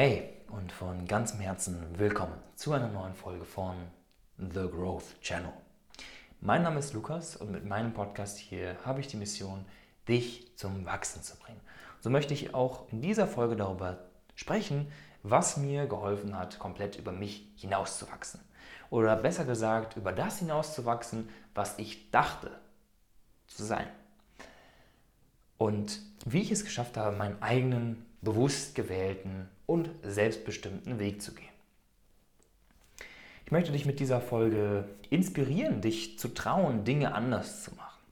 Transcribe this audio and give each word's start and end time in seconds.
Hey 0.00 0.28
und 0.52 0.70
von 0.70 1.08
ganzem 1.08 1.40
Herzen 1.40 1.98
willkommen 1.98 2.38
zu 2.54 2.72
einer 2.72 2.86
neuen 2.86 3.14
Folge 3.14 3.44
von 3.44 3.74
The 4.36 4.68
Growth 4.70 5.20
Channel. 5.22 5.52
Mein 6.40 6.62
Name 6.62 6.78
ist 6.78 6.92
Lukas 6.92 7.34
und 7.34 7.50
mit 7.50 7.64
meinem 7.64 7.92
Podcast 7.92 8.38
hier 8.38 8.76
habe 8.84 9.00
ich 9.00 9.08
die 9.08 9.16
Mission, 9.16 9.64
dich 10.06 10.56
zum 10.56 10.86
Wachsen 10.86 11.24
zu 11.24 11.36
bringen. 11.38 11.60
So 11.98 12.10
möchte 12.10 12.32
ich 12.32 12.54
auch 12.54 12.88
in 12.92 13.02
dieser 13.02 13.26
Folge 13.26 13.56
darüber 13.56 13.98
sprechen, 14.36 14.86
was 15.24 15.56
mir 15.56 15.88
geholfen 15.88 16.38
hat, 16.38 16.60
komplett 16.60 16.94
über 16.94 17.10
mich 17.10 17.50
hinauszuwachsen. 17.56 18.38
Oder 18.90 19.16
besser 19.16 19.46
gesagt, 19.46 19.96
über 19.96 20.12
das 20.12 20.38
hinauszuwachsen, 20.38 21.28
was 21.56 21.76
ich 21.76 22.12
dachte 22.12 22.52
zu 23.48 23.64
sein. 23.64 23.88
Und 25.56 25.98
wie 26.24 26.42
ich 26.42 26.52
es 26.52 26.64
geschafft 26.64 26.96
habe, 26.96 27.16
meinen 27.16 27.42
eigenen, 27.42 28.06
bewusst 28.20 28.74
gewählten 28.74 29.48
und 29.66 29.90
selbstbestimmten 30.02 30.98
Weg 30.98 31.22
zu 31.22 31.34
gehen. 31.34 31.48
Ich 33.44 33.52
möchte 33.52 33.72
dich 33.72 33.86
mit 33.86 34.00
dieser 34.00 34.20
Folge 34.20 34.88
inspirieren, 35.10 35.80
dich 35.80 36.18
zu 36.18 36.28
trauen, 36.28 36.84
Dinge 36.84 37.14
anders 37.14 37.62
zu 37.62 37.74
machen. 37.74 38.02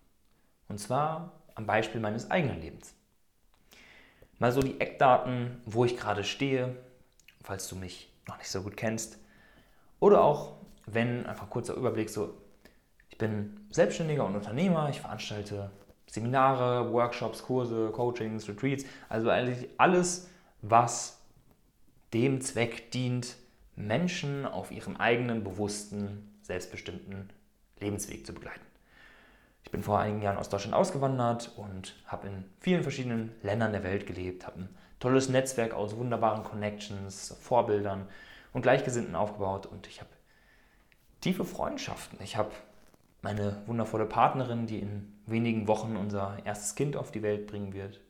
Und 0.68 0.78
zwar 0.78 1.32
am 1.54 1.66
Beispiel 1.66 2.00
meines 2.00 2.30
eigenen 2.30 2.60
Lebens. 2.60 2.94
Mal 4.38 4.52
so 4.52 4.62
die 4.62 4.80
Eckdaten, 4.80 5.60
wo 5.64 5.84
ich 5.84 5.96
gerade 5.96 6.24
stehe, 6.24 6.76
falls 7.42 7.68
du 7.68 7.76
mich 7.76 8.12
noch 8.26 8.38
nicht 8.38 8.50
so 8.50 8.62
gut 8.62 8.76
kennst. 8.76 9.18
Oder 10.00 10.22
auch, 10.22 10.56
wenn, 10.86 11.26
einfach 11.26 11.48
kurzer 11.48 11.74
Überblick, 11.74 12.10
so, 12.10 12.34
ich 13.10 13.18
bin 13.18 13.60
Selbstständiger 13.70 14.24
und 14.24 14.36
Unternehmer, 14.36 14.88
ich 14.90 15.00
veranstalte 15.00 15.70
Seminare, 16.16 16.90
Workshops, 16.94 17.42
Kurse, 17.42 17.90
Coachings, 17.90 18.48
Retreats, 18.48 18.86
also 19.10 19.28
eigentlich 19.28 19.68
alles, 19.76 20.30
was 20.62 21.20
dem 22.14 22.40
Zweck 22.40 22.90
dient, 22.90 23.36
Menschen 23.76 24.46
auf 24.46 24.70
ihrem 24.70 24.96
eigenen, 24.96 25.44
bewussten, 25.44 26.38
selbstbestimmten 26.40 27.28
Lebensweg 27.80 28.24
zu 28.24 28.32
begleiten. 28.32 28.64
Ich 29.62 29.70
bin 29.70 29.82
vor 29.82 29.98
einigen 29.98 30.22
Jahren 30.22 30.38
aus 30.38 30.48
Deutschland 30.48 30.74
ausgewandert 30.74 31.52
und 31.56 31.94
habe 32.06 32.28
in 32.28 32.44
vielen 32.60 32.82
verschiedenen 32.82 33.32
Ländern 33.42 33.72
der 33.72 33.84
Welt 33.84 34.06
gelebt, 34.06 34.46
habe 34.46 34.60
ein 34.60 34.68
tolles 34.98 35.28
Netzwerk 35.28 35.74
aus 35.74 35.98
wunderbaren 35.98 36.44
Connections, 36.44 37.36
Vorbildern 37.42 38.08
und 38.54 38.62
Gleichgesinnten 38.62 39.14
aufgebaut 39.14 39.66
und 39.66 39.86
ich 39.86 40.00
habe 40.00 40.10
tiefe 41.20 41.44
Freundschaften. 41.44 42.18
Ich 42.22 42.38
habe 42.38 42.52
meine 43.20 43.60
wundervolle 43.66 44.06
Partnerin, 44.06 44.66
die 44.66 44.78
in 44.78 45.12
wenigen 45.26 45.68
Wochen 45.68 45.96
unser 45.96 46.38
erstes 46.44 46.74
Kind 46.74 46.96
auf 46.96 47.10
die 47.10 47.22
Welt 47.22 47.46
bringen 47.46 47.72
wird. 47.72 48.00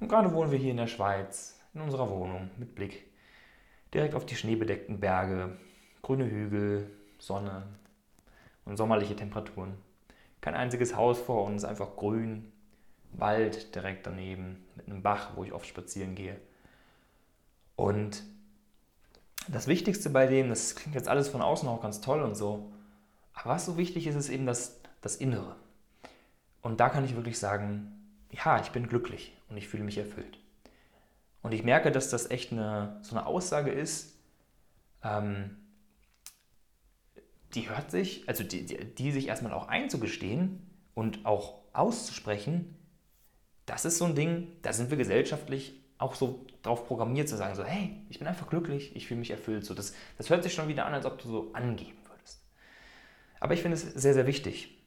Und 0.00 0.08
gerade 0.08 0.32
wohnen 0.32 0.52
wir 0.52 0.58
hier 0.58 0.70
in 0.70 0.76
der 0.76 0.86
Schweiz, 0.86 1.58
in 1.74 1.80
unserer 1.80 2.08
Wohnung, 2.08 2.50
mit 2.56 2.74
Blick 2.74 3.06
direkt 3.92 4.14
auf 4.14 4.26
die 4.26 4.36
schneebedeckten 4.36 5.00
Berge, 5.00 5.56
grüne 6.02 6.30
Hügel, 6.30 6.90
Sonne 7.18 7.64
und 8.64 8.76
sommerliche 8.76 9.16
Temperaturen. 9.16 9.74
Kein 10.40 10.54
einziges 10.54 10.94
Haus 10.94 11.18
vor 11.18 11.44
uns, 11.44 11.64
einfach 11.64 11.96
grün, 11.96 12.52
Wald 13.12 13.74
direkt 13.74 14.06
daneben, 14.06 14.64
mit 14.76 14.86
einem 14.86 15.02
Bach, 15.02 15.30
wo 15.34 15.44
ich 15.44 15.52
oft 15.52 15.66
spazieren 15.66 16.14
gehe. 16.14 16.36
Und 17.74 18.22
das 19.48 19.66
Wichtigste 19.66 20.10
bei 20.10 20.26
dem, 20.26 20.50
das 20.50 20.76
klingt 20.76 20.94
jetzt 20.94 21.08
alles 21.08 21.28
von 21.28 21.42
außen 21.42 21.68
auch 21.68 21.80
ganz 21.80 22.00
toll 22.00 22.22
und 22.22 22.34
so, 22.34 22.70
aber 23.32 23.50
was 23.50 23.66
so 23.66 23.76
wichtig 23.76 24.06
ist, 24.06 24.16
ist 24.16 24.28
eben 24.28 24.46
das, 24.46 24.80
das 25.00 25.16
Innere. 25.16 25.56
Und 26.62 26.80
da 26.80 26.88
kann 26.88 27.04
ich 27.04 27.16
wirklich 27.16 27.38
sagen, 27.38 27.92
ja, 28.30 28.60
ich 28.60 28.70
bin 28.70 28.88
glücklich 28.88 29.36
und 29.48 29.56
ich 29.56 29.68
fühle 29.68 29.84
mich 29.84 29.98
erfüllt. 29.98 30.38
Und 31.42 31.52
ich 31.52 31.62
merke, 31.62 31.90
dass 31.90 32.10
das 32.10 32.30
echt 32.30 32.52
eine, 32.52 32.98
so 33.02 33.16
eine 33.16 33.26
Aussage 33.26 33.70
ist, 33.70 34.18
ähm, 35.02 35.56
die 37.54 37.70
hört 37.70 37.90
sich, 37.90 38.28
also 38.28 38.44
die, 38.44 38.66
die, 38.66 38.76
die 38.76 39.12
sich 39.12 39.28
erstmal 39.28 39.52
auch 39.52 39.68
einzugestehen 39.68 40.66
und 40.94 41.24
auch 41.24 41.60
auszusprechen, 41.72 42.76
das 43.66 43.84
ist 43.84 43.98
so 43.98 44.04
ein 44.04 44.14
Ding, 44.14 44.48
da 44.62 44.72
sind 44.72 44.90
wir 44.90 44.96
gesellschaftlich 44.96 45.80
auch 45.98 46.14
so 46.14 46.46
drauf 46.62 46.86
programmiert 46.86 47.28
zu 47.28 47.36
sagen, 47.36 47.54
so, 47.54 47.64
hey, 47.64 47.96
ich 48.08 48.18
bin 48.18 48.28
einfach 48.28 48.48
glücklich, 48.48 48.94
ich 48.94 49.06
fühle 49.06 49.20
mich 49.20 49.30
erfüllt. 49.30 49.64
So, 49.64 49.74
das, 49.74 49.94
das 50.16 50.30
hört 50.30 50.42
sich 50.42 50.54
schon 50.54 50.68
wieder 50.68 50.86
an, 50.86 50.94
als 50.94 51.06
ob 51.06 51.20
du 51.20 51.28
so 51.28 51.50
angeben 51.52 51.98
würdest. 52.08 52.42
Aber 53.40 53.54
ich 53.54 53.62
finde 53.62 53.76
es 53.76 53.82
sehr, 53.82 54.14
sehr 54.14 54.26
wichtig, 54.26 54.77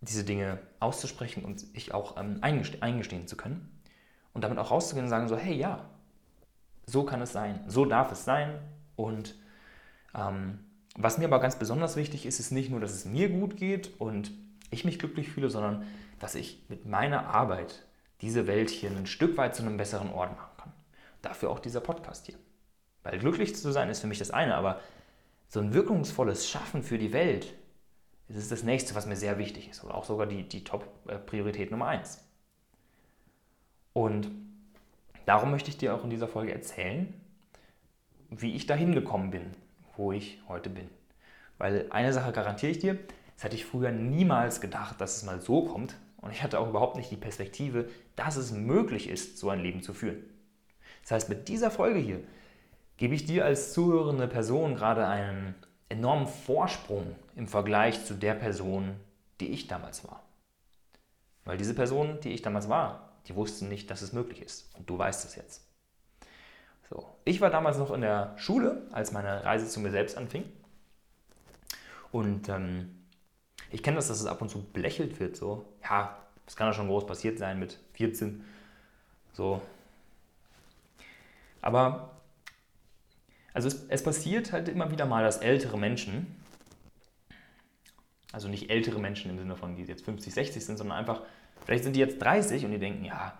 diese 0.00 0.24
Dinge 0.24 0.58
auszusprechen 0.78 1.44
und 1.44 1.60
sich 1.60 1.92
auch 1.92 2.16
ähm, 2.18 2.38
eingestehen 2.40 3.26
zu 3.26 3.36
können 3.36 3.80
und 4.32 4.42
damit 4.42 4.58
auch 4.58 4.70
rauszugehen 4.70 5.04
und 5.04 5.10
sagen 5.10 5.28
so, 5.28 5.36
hey, 5.36 5.54
ja, 5.54 5.88
so 6.86 7.04
kann 7.04 7.20
es 7.20 7.32
sein, 7.32 7.60
so 7.66 7.84
darf 7.84 8.10
es 8.12 8.24
sein 8.24 8.58
und 8.96 9.34
ähm, 10.14 10.60
was 10.96 11.18
mir 11.18 11.26
aber 11.26 11.38
ganz 11.38 11.56
besonders 11.56 11.96
wichtig 11.96 12.26
ist, 12.26 12.40
ist 12.40 12.50
nicht 12.50 12.70
nur, 12.70 12.80
dass 12.80 12.92
es 12.92 13.04
mir 13.04 13.28
gut 13.28 13.56
geht 13.56 14.00
und 14.00 14.32
ich 14.70 14.84
mich 14.84 14.98
glücklich 14.98 15.30
fühle, 15.30 15.50
sondern 15.50 15.84
dass 16.18 16.34
ich 16.34 16.64
mit 16.68 16.86
meiner 16.86 17.28
Arbeit 17.28 17.86
diese 18.20 18.46
Welt 18.46 18.70
hier 18.70 18.90
ein 18.90 19.06
Stück 19.06 19.36
weit 19.36 19.54
zu 19.54 19.62
einem 19.62 19.76
besseren 19.76 20.10
Ort 20.10 20.36
machen 20.36 20.56
kann. 20.56 20.72
Dafür 21.22 21.50
auch 21.50 21.58
dieser 21.58 21.80
Podcast 21.80 22.26
hier. 22.26 22.36
Weil 23.02 23.18
glücklich 23.18 23.56
zu 23.56 23.72
sein 23.72 23.88
ist 23.88 24.00
für 24.00 24.06
mich 24.06 24.18
das 24.18 24.30
eine, 24.30 24.54
aber 24.56 24.80
so 25.48 25.60
ein 25.60 25.72
wirkungsvolles 25.74 26.48
Schaffen 26.48 26.82
für 26.82 26.98
die 26.98 27.12
Welt, 27.12 27.54
das 28.32 28.44
ist 28.44 28.52
das 28.52 28.62
nächste, 28.62 28.94
was 28.94 29.06
mir 29.06 29.16
sehr 29.16 29.38
wichtig 29.38 29.68
ist. 29.68 29.82
Oder 29.82 29.94
auch 29.96 30.04
sogar 30.04 30.26
die, 30.26 30.44
die 30.44 30.62
Top-Priorität 30.62 31.72
Nummer 31.72 31.88
eins. 31.88 32.24
Und 33.92 34.30
darum 35.26 35.50
möchte 35.50 35.68
ich 35.68 35.78
dir 35.78 35.94
auch 35.94 36.04
in 36.04 36.10
dieser 36.10 36.28
Folge 36.28 36.52
erzählen, 36.52 37.12
wie 38.30 38.54
ich 38.54 38.66
dahin 38.66 38.94
gekommen 38.94 39.32
bin, 39.32 39.50
wo 39.96 40.12
ich 40.12 40.40
heute 40.46 40.70
bin. 40.70 40.88
Weil 41.58 41.86
eine 41.90 42.12
Sache 42.12 42.30
garantiere 42.30 42.70
ich 42.70 42.78
dir, 42.78 42.98
das 43.34 43.42
hätte 43.42 43.56
ich 43.56 43.64
früher 43.64 43.90
niemals 43.90 44.60
gedacht, 44.60 45.00
dass 45.00 45.16
es 45.16 45.24
mal 45.24 45.40
so 45.40 45.64
kommt. 45.64 45.96
Und 46.18 46.30
ich 46.30 46.44
hatte 46.44 46.60
auch 46.60 46.68
überhaupt 46.68 46.96
nicht 46.96 47.10
die 47.10 47.16
Perspektive, 47.16 47.88
dass 48.14 48.36
es 48.36 48.52
möglich 48.52 49.08
ist, 49.08 49.38
so 49.38 49.50
ein 49.50 49.60
Leben 49.60 49.82
zu 49.82 49.92
führen. 49.92 50.22
Das 51.02 51.10
heißt, 51.10 51.28
mit 51.28 51.48
dieser 51.48 51.72
Folge 51.72 51.98
hier 51.98 52.20
gebe 52.96 53.14
ich 53.14 53.24
dir 53.24 53.44
als 53.44 53.72
zuhörende 53.72 54.28
Person 54.28 54.76
gerade 54.76 55.06
einen 55.08 55.56
enormen 55.90 56.26
Vorsprung 56.26 57.14
im 57.36 57.46
Vergleich 57.46 58.04
zu 58.06 58.14
der 58.14 58.34
Person, 58.34 58.96
die 59.40 59.48
ich 59.48 59.66
damals 59.66 60.06
war. 60.08 60.22
Weil 61.44 61.58
diese 61.58 61.74
Person, 61.74 62.18
die 62.22 62.30
ich 62.30 62.42
damals 62.42 62.68
war, 62.68 63.10
die 63.26 63.34
wussten 63.34 63.68
nicht, 63.68 63.90
dass 63.90 64.00
es 64.00 64.12
möglich 64.12 64.40
ist. 64.40 64.74
Und 64.76 64.88
du 64.88 64.96
weißt 64.96 65.24
es 65.24 65.36
jetzt. 65.36 65.66
So. 66.88 67.06
Ich 67.24 67.40
war 67.40 67.50
damals 67.50 67.76
noch 67.76 67.90
in 67.92 68.00
der 68.00 68.32
Schule, 68.36 68.86
als 68.92 69.12
meine 69.12 69.44
Reise 69.44 69.68
zu 69.68 69.80
mir 69.80 69.90
selbst 69.90 70.16
anfing. 70.16 70.44
Und 72.12 72.48
ähm, 72.48 73.04
ich 73.70 73.82
kenne 73.82 73.96
das, 73.96 74.08
dass 74.08 74.20
es 74.20 74.26
ab 74.26 74.42
und 74.42 74.48
zu 74.48 74.64
belächelt 74.72 75.20
wird. 75.20 75.36
So, 75.36 75.64
ja, 75.82 76.16
das 76.46 76.56
kann 76.56 76.66
ja 76.66 76.72
schon 76.72 76.88
groß 76.88 77.06
passiert 77.06 77.38
sein 77.38 77.58
mit 77.58 77.78
14. 77.92 78.44
So. 79.32 79.62
Aber, 81.62 82.10
also 83.52 83.68
es, 83.68 83.86
es 83.88 84.02
passiert 84.02 84.52
halt 84.52 84.68
immer 84.68 84.90
wieder 84.90 85.06
mal, 85.06 85.24
dass 85.24 85.38
ältere 85.38 85.78
Menschen, 85.78 86.36
also 88.32 88.48
nicht 88.48 88.70
ältere 88.70 89.00
Menschen 89.00 89.30
im 89.30 89.38
Sinne 89.38 89.56
von, 89.56 89.76
die 89.76 89.84
jetzt 89.84 90.04
50, 90.04 90.32
60 90.32 90.64
sind, 90.64 90.76
sondern 90.76 90.98
einfach, 90.98 91.22
vielleicht 91.64 91.84
sind 91.84 91.96
die 91.96 92.00
jetzt 92.00 92.20
30 92.20 92.64
und 92.64 92.70
die 92.70 92.78
denken, 92.78 93.04
ja, 93.04 93.38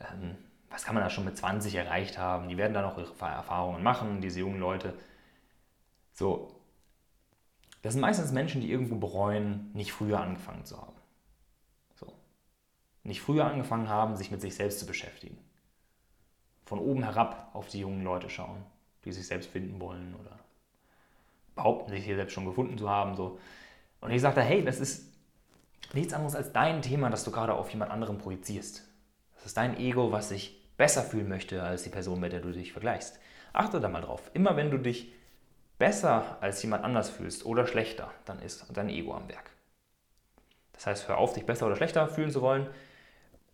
ähm, 0.00 0.36
was 0.70 0.84
kann 0.84 0.94
man 0.94 1.04
da 1.04 1.10
schon 1.10 1.24
mit 1.24 1.36
20 1.36 1.74
erreicht 1.74 2.18
haben? 2.18 2.48
Die 2.48 2.56
werden 2.56 2.72
da 2.72 2.82
noch 2.82 2.96
ihre 2.98 3.12
Erfahrungen 3.20 3.82
machen, 3.82 4.20
diese 4.20 4.40
jungen 4.40 4.58
Leute. 4.58 4.94
So, 6.12 6.54
das 7.82 7.92
sind 7.92 8.00
meistens 8.00 8.32
Menschen, 8.32 8.60
die 8.60 8.70
irgendwo 8.70 8.96
bereuen, 8.96 9.70
nicht 9.74 9.92
früher 9.92 10.20
angefangen 10.20 10.64
zu 10.64 10.80
haben. 10.80 10.96
So. 11.94 12.12
Nicht 13.02 13.20
früher 13.20 13.44
angefangen 13.44 13.88
haben, 13.88 14.16
sich 14.16 14.30
mit 14.30 14.40
sich 14.40 14.54
selbst 14.54 14.78
zu 14.78 14.86
beschäftigen. 14.86 15.36
Von 16.64 16.78
oben 16.78 17.02
herab 17.02 17.50
auf 17.52 17.68
die 17.68 17.80
jungen 17.80 18.02
Leute 18.02 18.30
schauen, 18.30 18.64
die 19.04 19.12
sich 19.12 19.26
selbst 19.26 19.50
finden 19.50 19.80
wollen 19.80 20.14
oder 20.20 20.38
behaupten, 21.54 21.90
sich 21.90 22.04
hier 22.04 22.16
selbst 22.16 22.32
schon 22.32 22.46
gefunden 22.46 22.78
zu 22.78 22.88
haben. 22.88 23.16
So. 23.16 23.38
Und 24.00 24.10
ich 24.10 24.20
sagte, 24.20 24.42
hey, 24.42 24.64
das 24.64 24.80
ist 24.80 25.12
nichts 25.92 26.12
anderes 26.12 26.34
als 26.34 26.52
dein 26.52 26.82
Thema, 26.82 27.10
das 27.10 27.24
du 27.24 27.30
gerade 27.30 27.54
auf 27.54 27.70
jemand 27.70 27.90
anderen 27.90 28.18
projizierst. 28.18 28.88
Das 29.34 29.46
ist 29.46 29.56
dein 29.56 29.78
Ego, 29.78 30.12
was 30.12 30.28
sich 30.28 30.60
besser 30.76 31.02
fühlen 31.02 31.28
möchte 31.28 31.62
als 31.62 31.82
die 31.82 31.90
Person, 31.90 32.20
mit 32.20 32.32
der 32.32 32.40
du 32.40 32.52
dich 32.52 32.72
vergleichst. 32.72 33.18
Achte 33.52 33.80
da 33.80 33.88
mal 33.88 34.00
drauf. 34.00 34.30
Immer 34.34 34.56
wenn 34.56 34.70
du 34.70 34.78
dich 34.78 35.12
besser 35.78 36.38
als 36.40 36.62
jemand 36.62 36.84
anders 36.84 37.10
fühlst 37.10 37.44
oder 37.44 37.66
schlechter, 37.66 38.10
dann 38.24 38.40
ist 38.40 38.64
dein 38.72 38.88
Ego 38.88 39.14
am 39.14 39.28
Werk. 39.28 39.50
Das 40.72 40.86
heißt, 40.86 41.08
hör 41.08 41.18
auf, 41.18 41.32
dich 41.32 41.44
besser 41.44 41.66
oder 41.66 41.76
schlechter 41.76 42.08
fühlen 42.08 42.30
zu 42.30 42.40
wollen. 42.40 42.68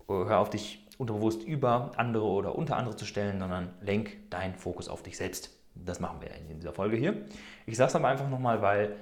Hör 0.06 0.38
auf, 0.38 0.50
dich 0.50 0.86
unterbewusst 0.98 1.42
über 1.44 1.92
andere 1.96 2.24
oder 2.24 2.56
unter 2.56 2.76
andere 2.76 2.96
zu 2.96 3.06
stellen, 3.06 3.38
sondern 3.38 3.70
lenk 3.80 4.30
deinen 4.30 4.54
Fokus 4.54 4.88
auf 4.88 5.02
dich 5.02 5.16
selbst. 5.16 5.56
Das 5.74 6.00
machen 6.00 6.20
wir 6.20 6.34
in 6.34 6.58
dieser 6.58 6.72
Folge 6.72 6.96
hier. 6.96 7.22
Ich 7.66 7.76
sage 7.76 7.88
es 7.88 7.96
aber 7.96 8.08
einfach 8.08 8.28
nochmal, 8.28 8.60
weil 8.60 8.96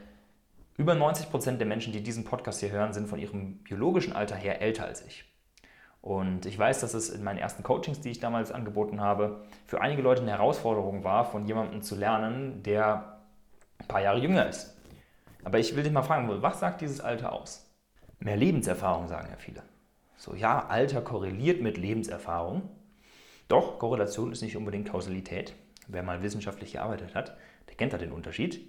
über 0.77 0.95
90 0.95 1.31
Prozent 1.31 1.59
der 1.59 1.67
Menschen, 1.67 1.93
die 1.93 2.03
diesen 2.03 2.25
Podcast 2.25 2.61
hier 2.61 2.71
hören, 2.71 2.93
sind 2.93 3.09
von 3.09 3.19
ihrem 3.19 3.59
biologischen 3.65 4.13
Alter 4.13 4.37
her 4.37 4.61
älter 4.61 4.85
als 4.85 5.05
ich. 5.05 5.25
Und 6.03 6.47
ich 6.47 6.59
weiß, 6.59 6.81
dass 6.81 6.95
es 6.95 7.09
in 7.09 7.25
meinen 7.25 7.39
ersten 7.39 7.63
Coachings, 7.63 8.01
die 8.01 8.11
ich 8.11 8.21
damals 8.21 8.53
angeboten 8.53 9.01
habe, 9.01 9.43
für 9.65 9.81
einige 9.81 10.03
Leute 10.03 10.23
eine 10.23 10.31
Herausforderung 10.33 11.03
war, 11.03 11.25
von 11.25 11.47
jemandem 11.47 11.83
zu 11.83 11.97
lernen, 11.97 12.63
der 12.63 13.21
ein 13.79 13.89
paar 13.89 14.03
Jahre 14.03 14.19
jünger 14.19 14.49
ist. 14.49 14.77
Aber 15.45 15.59
ich 15.59 15.75
will 15.75 15.83
dich 15.83 15.93
mal 15.93 16.03
fragen, 16.03 16.31
was 16.43 16.61
sagt 16.61 16.83
dieses 16.83 17.01
Alter 17.01 17.33
aus? 17.33 17.69
Mehr 18.21 18.37
Lebenserfahrung, 18.37 19.09
sagen 19.09 19.29
ja 19.31 19.37
viele. 19.37 19.63
So, 20.17 20.35
ja, 20.35 20.67
Alter 20.67 21.03
korreliert 21.03 21.61
mit 21.61 21.77
Lebenserfahrung. 21.77 22.69
Doch, 23.49 23.79
Korrelation 23.79 24.33
ist 24.33 24.43
nicht 24.43 24.57
unbedingt 24.57 24.91
Kausalität. 24.91 25.55
Wer 25.89 26.03
mal 26.03 26.23
wissenschaftlich 26.23 26.73
gearbeitet 26.73 27.15
hat, 27.15 27.37
der 27.69 27.77
kennt 27.77 27.93
da 27.93 27.99
den 27.99 28.13
Unterschied. 28.13 28.61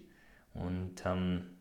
Und 0.53 1.03
ähm, 1.05 1.57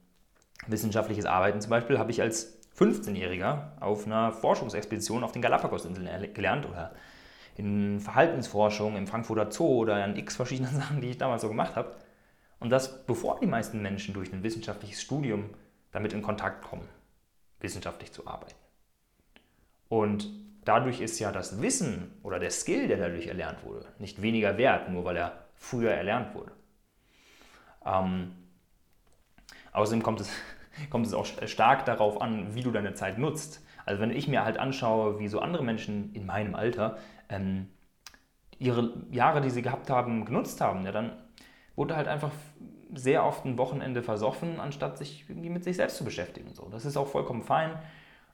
wissenschaftliches 0.66 1.26
Arbeiten 1.26 1.60
zum 1.60 1.70
Beispiel 1.70 1.98
habe 1.98 2.10
ich 2.10 2.20
als 2.20 2.60
15-Jähriger 2.78 3.80
auf 3.80 4.06
einer 4.06 4.32
Forschungsexpedition 4.32 5.24
auf 5.24 5.32
den 5.32 5.42
Galapagosinseln 5.42 6.34
gelernt 6.34 6.66
oder 6.66 6.94
in 7.56 8.00
Verhaltensforschung 8.00 8.96
im 8.96 9.06
Frankfurter 9.06 9.50
Zoo 9.50 9.66
oder 9.66 10.04
an 10.04 10.16
x 10.16 10.36
verschiedenen 10.36 10.74
Sachen, 10.76 11.00
die 11.00 11.10
ich 11.10 11.18
damals 11.18 11.42
so 11.42 11.48
gemacht 11.48 11.74
habe. 11.76 11.94
Und 12.58 12.70
das 12.70 13.06
bevor 13.06 13.40
die 13.40 13.46
meisten 13.46 13.80
Menschen 13.80 14.14
durch 14.14 14.32
ein 14.32 14.42
wissenschaftliches 14.42 15.00
Studium 15.00 15.50
damit 15.92 16.12
in 16.12 16.22
Kontakt 16.22 16.62
kommen, 16.62 16.88
wissenschaftlich 17.60 18.12
zu 18.12 18.26
arbeiten. 18.26 18.54
Und 19.88 20.28
dadurch 20.64 21.00
ist 21.00 21.18
ja 21.18 21.32
das 21.32 21.62
Wissen 21.62 22.12
oder 22.22 22.38
der 22.38 22.50
Skill, 22.50 22.88
der 22.88 22.98
dadurch 22.98 23.26
erlernt 23.26 23.64
wurde, 23.64 23.86
nicht 23.98 24.20
weniger 24.22 24.58
wert, 24.58 24.90
nur 24.90 25.04
weil 25.04 25.16
er 25.16 25.46
früher 25.54 25.92
erlernt 25.92 26.34
wurde. 26.34 26.52
Ähm, 27.84 28.32
außerdem 29.72 30.02
kommt 30.02 30.20
es, 30.20 30.30
kommt 30.90 31.06
es 31.06 31.14
auch 31.14 31.26
stark 31.46 31.84
darauf 31.84 32.20
an, 32.20 32.54
wie 32.54 32.62
du 32.62 32.70
deine 32.70 32.94
Zeit 32.94 33.18
nutzt. 33.18 33.64
Also 33.84 34.00
wenn 34.02 34.10
ich 34.10 34.26
mir 34.26 34.44
halt 34.44 34.58
anschaue, 34.58 35.20
wie 35.20 35.28
so 35.28 35.38
andere 35.38 35.64
Menschen 35.64 36.12
in 36.12 36.26
meinem 36.26 36.56
Alter 36.56 36.98
ähm, 37.28 37.68
ihre 38.58 38.92
Jahre, 39.10 39.40
die 39.40 39.50
sie 39.50 39.62
gehabt 39.62 39.90
haben, 39.90 40.24
genutzt 40.24 40.60
haben, 40.60 40.84
ja, 40.84 40.92
dann 40.92 41.12
wurde 41.76 41.94
halt 41.94 42.08
einfach 42.08 42.32
sehr 42.94 43.24
oft 43.24 43.44
ein 43.44 43.58
Wochenende 43.58 44.02
versoffen, 44.02 44.58
anstatt 44.60 44.98
sich 44.98 45.28
irgendwie 45.28 45.50
mit 45.50 45.64
sich 45.64 45.76
selbst 45.76 45.96
zu 45.96 46.04
beschäftigen. 46.04 46.54
So, 46.54 46.68
das 46.70 46.84
ist 46.84 46.96
auch 46.96 47.08
vollkommen 47.08 47.42
fein. 47.42 47.78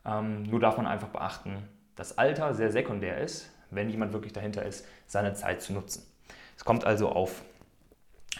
Ähm, 0.05 0.43
nur 0.45 0.61
darf 0.61 0.77
man 0.77 0.87
einfach 0.87 1.09
beachten, 1.09 1.69
dass 1.97 2.19
Alter 2.19 2.55
sehr 2.55 2.73
sekundär 2.73 3.19
ist, 3.19 3.51
wenn 3.71 3.89
jemand 3.89 4.13
wirklich 4.13 4.33
dahinter 4.33 4.65
ist, 4.65 4.87
seine 5.07 5.35
Zeit 5.35 5.63
zu 5.63 5.73
nutzen. 5.73 6.07
Es 6.57 6.65
kommt 6.65 6.85
also 6.85 7.09
auf 7.11 7.43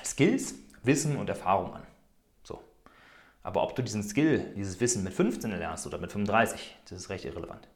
Skills, 0.05 0.55
Wissen 0.83 1.17
und 1.17 1.29
Erfahrung 1.29 1.75
an. 1.75 1.83
So. 2.43 2.63
Aber 3.43 3.63
ob 3.63 3.77
du 3.77 3.83
diesen 3.83 4.03
Skill, 4.03 4.53
dieses 4.57 4.81
Wissen 4.81 5.05
mit 5.05 5.13
15 5.13 5.51
lernst 5.51 5.87
oder 5.87 5.99
mit 5.99 6.13
35, 6.13 6.77
das 6.89 6.99
ist 6.99 7.09
recht 7.11 7.25
irrelevant. 7.25 7.69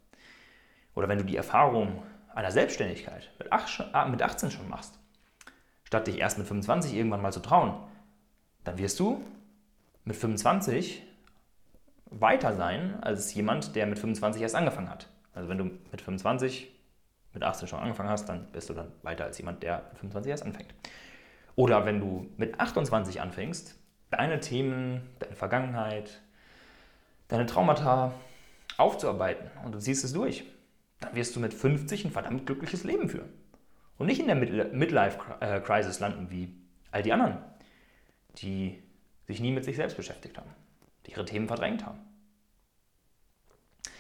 Oder 0.95 1.09
wenn 1.09 1.19
du 1.19 1.25
die 1.25 1.37
Erfahrung 1.37 2.03
einer 2.35 2.51
Selbstständigkeit 2.51 3.31
mit 3.39 3.53
18 3.53 4.51
schon 4.51 4.69
machst, 4.69 4.99
statt 5.85 6.07
dich 6.07 6.19
erst 6.19 6.39
mit 6.39 6.47
25 6.47 6.95
irgendwann 6.95 7.23
mal 7.23 7.33
zu 7.33 7.41
trauen, 7.41 7.75
dann 8.65 8.79
wirst 8.79 8.99
du 8.99 9.25
mit 10.05 10.17
25 10.17 11.03
weiter 12.11 12.55
sein 12.55 13.03
als 13.03 13.35
jemand, 13.35 13.75
der 13.75 13.87
mit 13.87 13.99
25 13.99 14.43
erst 14.43 14.55
angefangen 14.55 14.91
hat. 14.91 15.09
Also 15.35 15.49
wenn 15.49 15.59
du 15.59 15.65
mit 15.65 16.01
25, 16.01 16.73
mit 17.35 17.43
18 17.43 17.69
schon 17.69 17.81
angefangen 17.81 18.09
hast, 18.09 18.29
dann 18.29 18.47
bist 18.53 18.71
du 18.71 18.75
dann 18.75 18.93
weiter 19.03 19.25
als 19.25 19.39
jemand, 19.39 19.63
der 19.63 19.85
mit 19.91 19.99
25 19.99 20.31
erst 20.31 20.45
anfängt. 20.45 20.75
Oder 21.57 21.85
wenn 21.85 22.01
du 22.01 22.31
mit 22.37 22.61
28 22.61 23.21
anfängst, 23.21 23.79
deine 24.11 24.41
Themen, 24.41 25.03
deine 25.19 25.35
Vergangenheit, 25.35 26.21
deine 27.29 27.47
Traumata 27.47 28.13
aufzuarbeiten 28.77 29.51
und 29.65 29.75
du 29.75 29.79
ziehst 29.79 30.05
es 30.05 30.13
durch, 30.13 30.45
dann 31.01 31.15
wirst 31.15 31.35
du 31.37 31.41
mit 31.41 31.53
50 31.53 32.05
ein 32.05 32.11
verdammt 32.11 32.47
glückliches 32.47 32.85
Leben 32.85 33.09
führen 33.09 33.29
und 33.99 34.07
nicht 34.07 34.21
in 34.21 34.27
der 34.27 34.37
Midlife-Crisis 34.37 36.01
landen 36.01 36.31
wie 36.31 36.55
all 36.91 37.03
die 37.03 37.13
anderen, 37.13 37.39
die 38.39 38.83
sich 39.27 39.41
nie 39.41 39.53
mit 39.53 39.65
sich 39.65 39.77
selbst 39.77 39.97
beschäftigt 39.97 40.39
haben, 40.39 40.51
die 41.07 41.13
ihre 41.13 41.25
Themen 41.25 41.47
verdrängt 41.49 41.85
haben. 41.87 42.01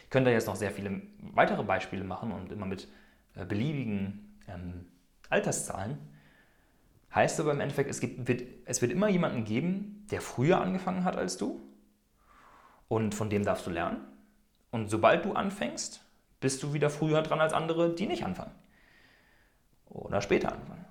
Ich 0.05 0.11
könnte 0.11 0.31
jetzt 0.31 0.47
noch 0.47 0.56
sehr 0.56 0.70
viele 0.70 1.03
weitere 1.19 1.62
Beispiele 1.62 2.05
machen 2.05 2.32
und 2.32 2.53
immer 2.53 2.67
mit 2.67 2.88
äh, 3.35 3.44
beliebigen 3.44 4.41
ähm, 4.49 4.87
Alterszahlen. 5.29 5.99
Heißt 7.14 7.41
aber 7.41 7.53
im 7.53 7.61
Endeffekt, 7.61 7.91
es, 7.91 8.00
gibt, 8.00 8.29
wird, 8.29 8.43
es 8.67 8.82
wird 8.82 8.93
immer 8.93 9.08
jemanden 9.08 9.44
geben, 9.44 10.06
der 10.11 10.20
früher 10.20 10.61
angefangen 10.61 11.05
hat 11.05 11.17
als 11.17 11.37
du 11.37 11.61
und 12.88 13.14
von 13.14 13.31
dem 13.31 13.44
darfst 13.44 13.67
du 13.67 13.70
lernen. 13.70 14.00
Und 14.70 14.91
sobald 14.91 15.25
du 15.25 15.32
anfängst, 15.32 16.05
bist 16.41 16.62
du 16.62 16.73
wieder 16.73 16.91
früher 16.91 17.23
dran 17.23 17.41
als 17.41 17.53
andere, 17.53 17.94
die 17.94 18.06
nicht 18.06 18.25
anfangen 18.25 18.53
oder 19.88 20.20
später 20.20 20.53
anfangen. 20.53 20.85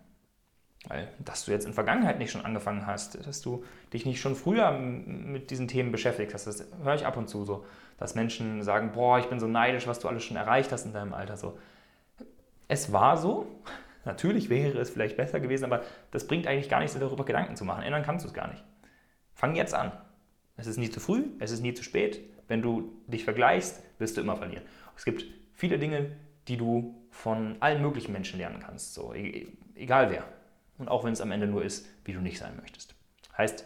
Weil, 0.87 1.07
dass 1.19 1.45
du 1.45 1.51
jetzt 1.51 1.65
in 1.65 1.73
Vergangenheit 1.73 2.19
nicht 2.19 2.31
schon 2.31 2.45
angefangen 2.45 2.85
hast, 2.85 3.25
dass 3.25 3.41
du 3.41 3.63
dich 3.91 4.05
nicht 4.05 4.19
schon 4.19 4.35
früher 4.35 4.71
mit 4.71 5.49
diesen 5.49 5.67
Themen 5.67 5.91
beschäftigt 5.91 6.33
hast, 6.33 6.47
das 6.47 6.65
höre 6.83 6.95
ich 6.95 7.05
ab 7.05 7.17
und 7.17 7.27
zu 7.27 7.43
so, 7.43 7.65
dass 7.97 8.15
Menschen 8.15 8.61
sagen, 8.63 8.91
boah, 8.93 9.19
ich 9.19 9.27
bin 9.27 9.39
so 9.39 9.47
neidisch, 9.47 9.87
was 9.87 9.99
du 9.99 10.07
alles 10.07 10.23
schon 10.23 10.37
erreicht 10.37 10.71
hast 10.71 10.85
in 10.85 10.93
deinem 10.93 11.13
Alter. 11.13 11.37
So. 11.37 11.57
Es 12.67 12.91
war 12.91 13.17
so, 13.17 13.47
natürlich 14.05 14.49
wäre 14.49 14.77
es 14.77 14.89
vielleicht 14.89 15.17
besser 15.17 15.39
gewesen, 15.39 15.65
aber 15.65 15.81
das 16.11 16.27
bringt 16.27 16.47
eigentlich 16.47 16.69
gar 16.69 16.79
nichts, 16.79 16.97
darüber 16.97 17.25
Gedanken 17.25 17.55
zu 17.55 17.65
machen. 17.65 17.83
Ändern 17.83 18.03
kannst 18.03 18.25
du 18.25 18.29
es 18.29 18.33
gar 18.33 18.49
nicht. 18.49 18.63
Fang 19.33 19.55
jetzt 19.55 19.73
an. 19.73 19.91
Es 20.57 20.67
ist 20.67 20.77
nie 20.77 20.89
zu 20.89 20.99
früh, 20.99 21.25
es 21.39 21.51
ist 21.51 21.61
nie 21.61 21.73
zu 21.73 21.83
spät. 21.83 22.21
Wenn 22.47 22.61
du 22.61 22.93
dich 23.07 23.23
vergleichst, 23.23 23.83
wirst 23.97 24.17
du 24.17 24.21
immer 24.21 24.35
verlieren. 24.35 24.63
Es 24.95 25.03
gibt 25.03 25.25
viele 25.53 25.79
Dinge, 25.79 26.11
die 26.47 26.57
du 26.57 26.95
von 27.09 27.55
allen 27.59 27.81
möglichen 27.81 28.11
Menschen 28.11 28.39
lernen 28.39 28.59
kannst, 28.59 28.93
so 28.93 29.13
e-, 29.13 29.47
egal 29.75 30.11
wer. 30.11 30.25
Und 30.77 30.89
auch 30.89 31.03
wenn 31.03 31.13
es 31.13 31.21
am 31.21 31.31
Ende 31.31 31.47
nur 31.47 31.63
ist, 31.63 31.87
wie 32.03 32.13
du 32.13 32.19
nicht 32.19 32.37
sein 32.37 32.57
möchtest. 32.59 32.95
Heißt, 33.37 33.65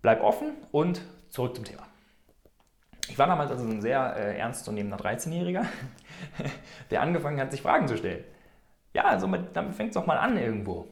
bleib 0.00 0.22
offen 0.22 0.52
und 0.70 1.02
zurück 1.28 1.54
zum 1.54 1.64
Thema. 1.64 1.86
Ich 3.08 3.18
war 3.18 3.26
damals 3.26 3.50
also 3.50 3.64
ein 3.64 3.82
sehr 3.82 4.16
äh, 4.16 4.38
ernstzunehmender 4.38 4.96
13-Jähriger, 4.96 5.66
der 6.90 7.02
angefangen 7.02 7.40
hat, 7.40 7.50
sich 7.50 7.62
Fragen 7.62 7.88
zu 7.88 7.96
stellen. 7.96 8.24
Ja, 8.94 9.04
also 9.04 9.26
mit, 9.26 9.56
damit 9.56 9.74
fängt 9.74 9.90
es 9.90 9.94
doch 9.94 10.06
mal 10.06 10.18
an 10.18 10.36
irgendwo. 10.36 10.88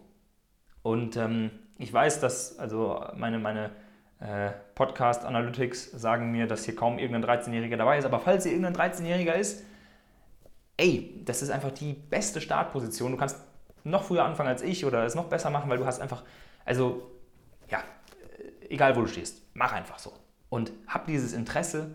Und 0.83 1.17
ähm, 1.17 1.51
ich 1.79 1.93
weiß, 1.93 2.21
dass 2.21 2.59
also 2.59 3.05
meine, 3.17 3.39
meine 3.39 3.71
äh, 4.21 4.51
Podcast 4.75 5.25
Analytics 5.25 5.91
sagen 5.93 6.31
mir, 6.33 6.47
dass 6.47 6.65
hier 6.65 6.77
kaum 6.77 6.99
irgendein 6.99 7.41
13-Jähriger 7.41 7.77
dabei 7.77 7.99
ist. 7.99 8.05
Aber 8.05 8.21
falls 8.21 8.45
hier 8.45 8.53
irgendein 8.53 8.93
13-Jähriger 8.93 9.35
ist, 9.35 9.65
ey, 10.77 11.23
das 11.25 11.43
ist 11.43 11.51
einfach 11.51 11.71
die 11.71 11.93
beste 11.93 12.41
Startposition. 12.41 13.13
Du 13.13 13.19
kannst 13.19 13.39
noch 13.85 14.05
früher 14.05 14.25
anfangen 14.25 14.49
als 14.49 14.63
ich 14.63 14.85
oder 14.85 15.05
es 15.05 15.15
noch 15.15 15.27
besser 15.27 15.51
machen, 15.51 15.71
weil 15.71 15.79
du 15.79 15.87
hast 15.87 16.01
einfach, 16.01 16.23
also 16.65 17.11
ja, 17.69 17.83
egal 18.69 18.97
wo 18.97 19.03
du 19.03 19.07
stehst, 19.07 19.43
mach 19.55 19.73
einfach 19.73 19.99
so. 19.99 20.13
Und 20.49 20.73
hab 20.87 21.07
dieses 21.07 21.33
Interesse, 21.33 21.91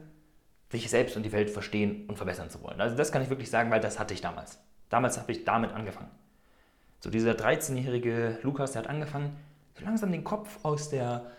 dich 0.71 0.89
selbst 0.89 1.15
und 1.15 1.23
die 1.23 1.31
Welt 1.31 1.49
verstehen 1.49 2.05
und 2.07 2.17
verbessern 2.17 2.49
zu 2.49 2.61
wollen. 2.63 2.81
Also 2.81 2.95
das 2.95 3.11
kann 3.11 3.21
ich 3.21 3.29
wirklich 3.29 3.49
sagen, 3.49 3.71
weil 3.71 3.79
das 3.79 3.99
hatte 3.99 4.13
ich 4.13 4.21
damals. 4.21 4.59
Damals 4.89 5.17
habe 5.17 5.31
ich 5.31 5.45
damit 5.45 5.71
angefangen. 5.71 6.09
So 6.99 7.09
dieser 7.09 7.33
13-jährige 7.33 8.39
Lukas, 8.43 8.71
der 8.71 8.83
hat 8.83 8.89
angefangen, 8.89 9.35
so 9.77 9.85
langsam 9.85 10.11
den 10.11 10.23
Kopf 10.23 10.63
aus 10.63 10.89
der 10.89 11.31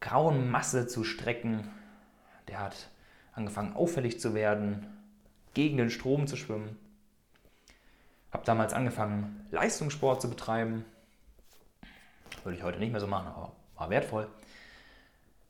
grauen 0.00 0.50
Masse 0.50 0.86
zu 0.86 1.04
strecken. 1.04 1.68
Der 2.48 2.60
hat 2.60 2.88
angefangen, 3.34 3.74
auffällig 3.74 4.20
zu 4.20 4.34
werden, 4.34 4.86
gegen 5.54 5.76
den 5.76 5.90
Strom 5.90 6.26
zu 6.26 6.36
schwimmen. 6.36 6.78
Habe 8.32 8.44
damals 8.44 8.72
angefangen, 8.72 9.46
Leistungssport 9.50 10.22
zu 10.22 10.30
betreiben. 10.30 10.84
Würde 12.44 12.56
ich 12.56 12.64
heute 12.64 12.78
nicht 12.78 12.90
mehr 12.90 13.00
so 13.00 13.06
machen, 13.06 13.28
aber 13.28 13.52
war 13.76 13.90
wertvoll. 13.90 14.28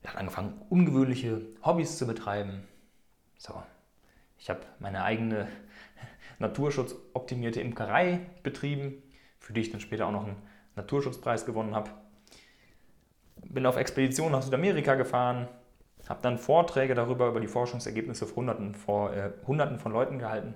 Ich 0.03 0.09
habe 0.09 0.19
angefangen, 0.19 0.61
ungewöhnliche 0.69 1.43
Hobbys 1.65 1.97
zu 1.97 2.07
betreiben. 2.07 2.67
So, 3.39 3.63
ich 4.37 4.51
habe 4.51 4.61
meine 4.81 5.05
eigene 5.05 5.47
naturschutzoptimierte 6.41 7.61
Imkerei 7.61 8.21
betrieben, 8.43 9.01
für 9.39 9.53
die 9.53 9.61
ich 9.61 9.71
dann 9.71 9.81
später 9.81 10.07
auch 10.07 10.13
noch 10.13 10.25
einen 10.25 10.43
Naturschutzpreis 10.75 11.47
gewonnen 11.47 11.75
habe. 11.75 11.91
Bin 13.37 13.65
auf 13.67 13.77
Expedition 13.77 14.33
nach 14.33 14.43
Südamerika 14.43 14.97
gefahren, 14.97 15.49
habe 16.09 16.23
dann 16.23 16.39
Vorträge 16.39 16.95
darüber, 16.95 17.29
über 17.29 17.41
die 17.41 17.49
Forschungsergebnisse 17.49 18.27
vor 18.27 18.37
Hunderten, 18.37 18.75
vor, 18.75 19.13
äh, 19.13 19.31
Hunderten 19.47 19.79
von 19.79 19.93
Leuten 19.93 20.19
gehalten. 20.19 20.55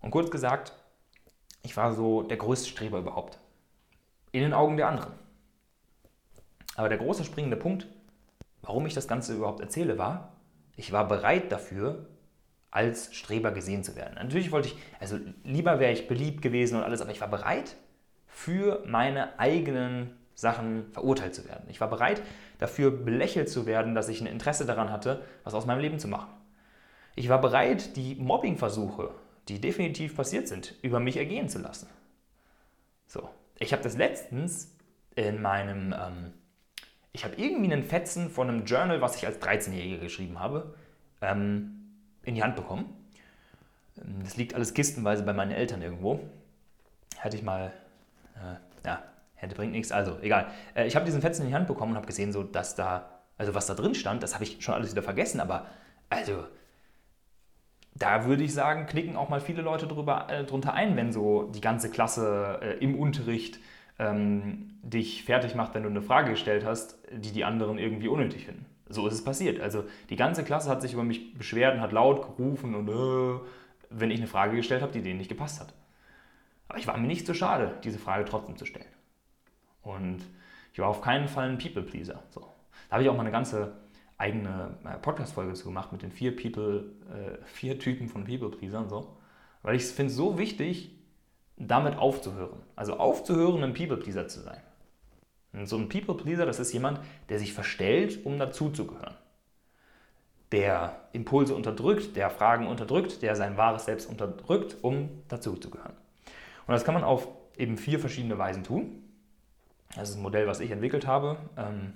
Und 0.00 0.10
kurz 0.10 0.30
gesagt, 0.30 0.72
ich 1.66 1.76
war 1.76 1.92
so 1.92 2.22
der 2.22 2.36
größte 2.36 2.68
Streber 2.68 3.00
überhaupt. 3.00 3.40
In 4.30 4.42
den 4.42 4.54
Augen 4.54 4.76
der 4.76 4.86
anderen. 4.86 5.12
Aber 6.76 6.88
der 6.88 6.98
große 6.98 7.24
springende 7.24 7.56
Punkt, 7.56 7.88
warum 8.62 8.86
ich 8.86 8.94
das 8.94 9.08
Ganze 9.08 9.34
überhaupt 9.34 9.60
erzähle, 9.60 9.98
war, 9.98 10.32
ich 10.76 10.92
war 10.92 11.08
bereit 11.08 11.50
dafür, 11.50 12.06
als 12.70 13.12
Streber 13.12 13.50
gesehen 13.50 13.82
zu 13.82 13.96
werden. 13.96 14.14
Natürlich 14.14 14.52
wollte 14.52 14.68
ich, 14.68 14.76
also 15.00 15.18
lieber 15.42 15.80
wäre 15.80 15.92
ich 15.92 16.06
beliebt 16.06 16.40
gewesen 16.40 16.76
und 16.76 16.84
alles, 16.84 17.00
aber 17.00 17.10
ich 17.10 17.20
war 17.20 17.28
bereit, 17.28 17.74
für 18.28 18.84
meine 18.86 19.36
eigenen 19.40 20.16
Sachen 20.36 20.92
verurteilt 20.92 21.34
zu 21.34 21.48
werden. 21.48 21.64
Ich 21.68 21.80
war 21.80 21.90
bereit, 21.90 22.22
dafür 22.58 22.92
belächelt 22.92 23.48
zu 23.48 23.66
werden, 23.66 23.96
dass 23.96 24.08
ich 24.08 24.20
ein 24.20 24.26
Interesse 24.28 24.66
daran 24.66 24.92
hatte, 24.92 25.24
was 25.42 25.54
aus 25.54 25.66
meinem 25.66 25.80
Leben 25.80 25.98
zu 25.98 26.06
machen. 26.06 26.30
Ich 27.16 27.28
war 27.28 27.40
bereit, 27.40 27.96
die 27.96 28.14
Mobbingversuche 28.14 29.10
die 29.48 29.60
definitiv 29.60 30.16
passiert 30.16 30.48
sind, 30.48 30.74
über 30.82 31.00
mich 31.00 31.16
ergehen 31.16 31.48
zu 31.48 31.58
lassen. 31.58 31.88
So, 33.06 33.28
ich 33.58 33.72
habe 33.72 33.82
das 33.82 33.96
letztens 33.96 34.74
in 35.14 35.40
meinem, 35.40 35.92
ähm, 35.92 36.32
ich 37.12 37.24
habe 37.24 37.36
irgendwie 37.36 37.72
einen 37.72 37.84
Fetzen 37.84 38.28
von 38.28 38.48
einem 38.48 38.64
Journal, 38.64 39.00
was 39.00 39.16
ich 39.16 39.26
als 39.26 39.40
13-Jähriger 39.40 39.98
geschrieben 39.98 40.38
habe, 40.38 40.74
ähm, 41.20 41.76
in 42.24 42.34
die 42.34 42.42
Hand 42.42 42.56
bekommen. 42.56 42.92
Das 44.22 44.36
liegt 44.36 44.54
alles 44.54 44.74
kistenweise 44.74 45.22
bei 45.22 45.32
meinen 45.32 45.52
Eltern 45.52 45.80
irgendwo. 45.80 46.20
Hätte 47.16 47.36
ich 47.36 47.42
mal, 47.42 47.72
äh, 48.34 48.86
ja, 48.86 49.02
hätte 49.34 49.54
bringt 49.54 49.72
nichts, 49.72 49.92
also 49.92 50.18
egal. 50.20 50.52
Äh, 50.74 50.86
ich 50.86 50.96
habe 50.96 51.06
diesen 51.06 51.22
Fetzen 51.22 51.42
in 51.42 51.48
die 51.48 51.54
Hand 51.54 51.66
bekommen 51.66 51.92
und 51.92 51.96
habe 51.96 52.06
gesehen, 52.06 52.32
so, 52.32 52.42
dass 52.42 52.74
da, 52.74 53.20
also 53.38 53.54
was 53.54 53.66
da 53.66 53.74
drin 53.74 53.94
stand, 53.94 54.22
das 54.22 54.34
habe 54.34 54.44
ich 54.44 54.62
schon 54.62 54.74
alles 54.74 54.90
wieder 54.90 55.02
vergessen, 55.02 55.40
aber 55.40 55.66
also 56.10 56.46
da 57.98 58.26
würde 58.26 58.44
ich 58.44 58.52
sagen, 58.52 58.86
knicken 58.86 59.16
auch 59.16 59.28
mal 59.28 59.40
viele 59.40 59.62
Leute 59.62 59.86
drüber, 59.86 60.26
äh, 60.28 60.44
drunter 60.44 60.74
ein, 60.74 60.96
wenn 60.96 61.12
so 61.12 61.44
die 61.44 61.60
ganze 61.60 61.90
Klasse 61.90 62.60
äh, 62.62 62.78
im 62.78 62.98
Unterricht 62.98 63.58
ähm, 63.98 64.78
dich 64.82 65.24
fertig 65.24 65.54
macht, 65.54 65.74
wenn 65.74 65.82
du 65.82 65.88
eine 65.88 66.02
Frage 66.02 66.30
gestellt 66.32 66.64
hast, 66.64 66.98
die 67.10 67.32
die 67.32 67.44
anderen 67.44 67.78
irgendwie 67.78 68.08
unnötig 68.08 68.46
finden. 68.46 68.66
So 68.88 69.06
ist 69.06 69.14
es 69.14 69.24
passiert. 69.24 69.60
Also 69.60 69.84
die 70.10 70.16
ganze 70.16 70.44
Klasse 70.44 70.70
hat 70.70 70.82
sich 70.82 70.92
über 70.92 71.04
mich 71.04 71.34
beschwert 71.34 71.74
und 71.74 71.80
hat 71.80 71.92
laut 71.92 72.36
gerufen 72.36 72.74
und 72.74 72.88
äh, 72.88 73.40
wenn 73.90 74.10
ich 74.10 74.18
eine 74.18 74.28
Frage 74.28 74.56
gestellt 74.56 74.82
habe, 74.82 74.92
die 74.92 75.02
denen 75.02 75.18
nicht 75.18 75.28
gepasst 75.28 75.60
hat. 75.60 75.72
Aber 76.68 76.78
ich 76.78 76.86
war 76.86 76.96
mir 76.98 77.06
nicht 77.06 77.26
so 77.26 77.34
schade, 77.34 77.74
diese 77.84 77.98
Frage 77.98 78.24
trotzdem 78.24 78.56
zu 78.56 78.66
stellen. 78.66 78.86
Und 79.82 80.18
ich 80.72 80.80
war 80.80 80.88
auf 80.88 81.00
keinen 81.00 81.28
Fall 81.28 81.48
ein 81.48 81.58
People-Pleaser. 81.58 82.22
So. 82.30 82.40
Da 82.40 82.92
habe 82.92 83.02
ich 83.02 83.08
auch 83.08 83.14
mal 83.14 83.20
eine 83.20 83.30
ganze 83.30 83.72
eigene 84.18 84.78
äh, 84.84 84.98
Podcast-Folge 84.98 85.54
zu 85.54 85.66
gemacht 85.66 85.92
mit 85.92 86.02
den 86.02 86.10
vier 86.10 86.34
People, 86.34 86.92
äh, 87.10 87.44
vier 87.44 87.78
Typen 87.78 88.08
von 88.08 88.24
People-Pleasern. 88.24 88.88
So. 88.88 89.16
Weil 89.62 89.76
ich 89.76 89.84
finde 89.84 90.10
es 90.10 90.16
so 90.16 90.38
wichtig, 90.38 90.90
damit 91.56 91.98
aufzuhören. 91.98 92.60
Also 92.74 92.98
aufzuhören, 92.98 93.62
ein 93.62 93.74
People-Pleaser 93.74 94.28
zu 94.28 94.40
sein. 94.40 94.60
Und 95.52 95.66
so 95.68 95.76
ein 95.76 95.88
People-Pleaser, 95.88 96.46
das 96.46 96.58
ist 96.58 96.72
jemand, 96.72 97.00
der 97.28 97.38
sich 97.38 97.52
verstellt, 97.52 98.24
um 98.24 98.38
dazuzugehören. 98.38 99.14
Der 100.52 101.00
Impulse 101.12 101.54
unterdrückt, 101.54 102.14
der 102.14 102.30
Fragen 102.30 102.66
unterdrückt, 102.66 103.22
der 103.22 103.34
sein 103.36 103.56
wahres 103.56 103.86
Selbst 103.86 104.08
unterdrückt, 104.08 104.76
um 104.82 105.22
dazuzugehören. 105.28 105.94
Und 106.66 106.72
das 106.72 106.84
kann 106.84 106.94
man 106.94 107.04
auf 107.04 107.28
eben 107.56 107.78
vier 107.78 107.98
verschiedene 107.98 108.38
Weisen 108.38 108.64
tun. 108.64 109.02
Das 109.94 110.10
ist 110.10 110.16
ein 110.16 110.22
Modell, 110.22 110.46
was 110.46 110.60
ich 110.60 110.70
entwickelt 110.70 111.06
habe. 111.06 111.38
Ähm, 111.56 111.94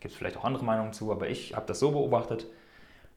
Gibt 0.00 0.12
es 0.12 0.18
vielleicht 0.18 0.36
auch 0.36 0.44
andere 0.44 0.64
Meinungen 0.64 0.92
zu, 0.92 1.12
aber 1.12 1.28
ich 1.28 1.54
habe 1.54 1.66
das 1.66 1.78
so 1.78 1.92
beobachtet. 1.92 2.46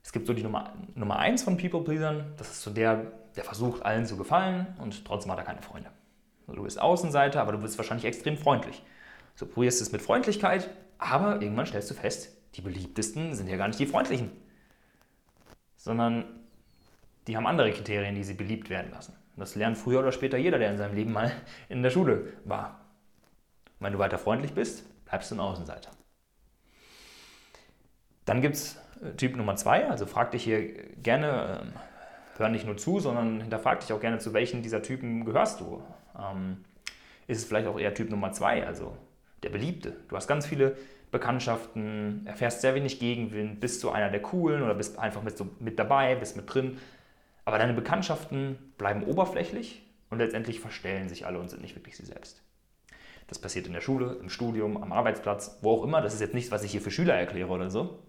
Es 0.04 0.12
gibt 0.12 0.28
so 0.28 0.34
die 0.34 0.44
Nummer, 0.44 0.74
Nummer 0.96 1.18
eins 1.18 1.44
von 1.44 1.58
People-Pleasern. 1.58 2.34
Das 2.38 2.52
ist 2.52 2.62
so 2.62 2.72
der, 2.72 3.12
der 3.36 3.46
versucht, 3.46 3.84
allen 3.84 4.06
zu 4.06 4.18
gefallen 4.18 4.68
und 4.80 5.06
trotzdem 5.06 5.32
hat 5.32 5.40
er 5.40 5.46
keine 5.46 5.62
Freunde. 5.62 5.90
Also 6.46 6.58
du 6.58 6.63
bist 6.63 6.80
Außenseiter, 6.80 7.42
aber 7.42 7.54
du 7.54 7.58
bist 7.58 7.78
wahrscheinlich 7.78 8.06
extrem 8.06 8.38
freundlich. 8.38 8.84
So 9.36 9.46
probierst 9.46 9.82
es 9.82 9.94
mit 9.94 10.02
Freundlichkeit, 10.02 10.70
aber 10.98 11.42
irgendwann 11.42 11.66
stellst 11.66 11.90
du 11.90 11.96
fest, 11.96 12.38
die 12.56 12.62
beliebtesten 12.62 13.34
sind 13.34 13.48
ja 13.48 13.58
gar 13.58 13.68
nicht 13.68 13.80
die 13.80 13.86
freundlichen, 13.86 14.32
sondern 15.78 16.25
die 17.28 17.38
haben 17.38 17.48
andere 17.48 17.72
Kriterien, 17.72 18.16
die 18.16 18.24
sie 18.24 18.34
beliebt 18.34 18.70
werden 18.70 18.92
lassen. 18.92 19.16
das 19.38 19.56
lernt 19.56 19.78
früher 19.78 20.00
oder 20.00 20.12
später 20.12 20.38
jeder, 20.38 20.60
der 20.60 20.70
in 20.70 20.78
seinem 20.78 20.96
Leben 20.96 21.13
mal 21.13 21.32
in 21.70 21.82
der 21.82 21.90
Schule 21.90 22.34
war. 22.44 22.82
Wenn 23.80 23.94
du 23.94 24.00
weiter 24.00 24.18
freundlich 24.18 24.54
bist, 24.54 24.84
bleibst 25.06 25.32
du 25.32 25.36
ein 25.36 25.40
Außenseiter. 25.40 25.90
Dann 28.34 28.42
gibt 28.42 28.56
es 28.56 28.80
äh, 29.04 29.12
Typ 29.16 29.36
Nummer 29.36 29.56
zwei, 29.58 29.88
also 29.88 30.08
frag 30.08 30.32
dich 30.32 30.44
hier 30.44 30.74
gerne, 31.04 31.62
ähm, 31.62 31.74
hör 32.38 32.50
nicht 32.50 32.66
nur 32.66 32.78
zu, 32.78 33.00
sondern 33.00 33.42
hinterfrag 33.42 33.82
dich 33.82 33.94
auch 33.94 34.00
gerne, 34.00 34.18
zu 34.18 34.34
welchen 34.34 34.63
dieser 34.63 34.82
Typen 34.82 35.24
gehörst 35.24 35.60
du. 35.60 35.84
Ähm, 36.18 36.66
ist 37.28 37.38
es 37.38 37.46
vielleicht 37.46 37.68
auch 37.68 37.80
eher 37.80 37.94
Typ 37.94 38.10
Nummer 38.10 38.32
zwei, 38.32 38.66
also 38.66 38.98
der 39.44 39.50
Beliebte. 39.50 39.98
Du 40.08 40.16
hast 40.16 40.28
ganz 40.28 40.48
viele 40.48 40.75
Bekanntschaften, 41.12 42.25
erfährst 42.25 42.62
sehr 42.62 42.74
wenig 42.74 43.00
Gegenwind, 43.00 43.60
bist 43.60 43.84
du 43.84 43.92
einer 43.92 44.10
der 44.10 44.24
Coolen 44.24 44.63
oder 44.63 44.74
bist 44.74 44.98
einfach 44.98 45.22
mit, 45.22 45.38
so 45.38 45.50
mit 45.60 45.78
dabei, 45.78 46.16
bist 46.16 46.36
mit 46.36 46.52
drin. 46.52 46.80
Aber 47.46 47.60
deine 47.60 47.74
Bekanntschaften 47.74 48.58
bleiben 48.80 49.04
oberflächlich 49.04 49.84
und 50.10 50.18
letztendlich 50.18 50.60
verstellen 50.60 51.08
sich 51.08 51.28
alle 51.28 51.38
und 51.38 51.52
sind 51.52 51.62
nicht 51.62 51.75
wirklich 51.75 51.96
sie 51.98 52.06
selbst. 52.08 52.42
Das 53.28 53.38
passiert 53.38 53.68
in 53.68 53.74
der 53.74 53.82
Schule, 53.82 54.18
im 54.20 54.30
Studium, 54.30 54.82
am 54.82 54.92
Arbeitsplatz, 54.92 55.60
wo 55.62 55.78
auch 55.78 55.84
immer. 55.84 56.02
Das 56.02 56.16
ist 56.16 56.20
jetzt 56.20 56.34
nichts, 56.34 56.50
was 56.50 56.63
ich 56.63 56.72
hier 56.72 56.82
für 56.82 56.90
Schüler 56.90 57.13
erkläre 57.13 57.50
oder 57.50 57.70
so. 57.70 58.00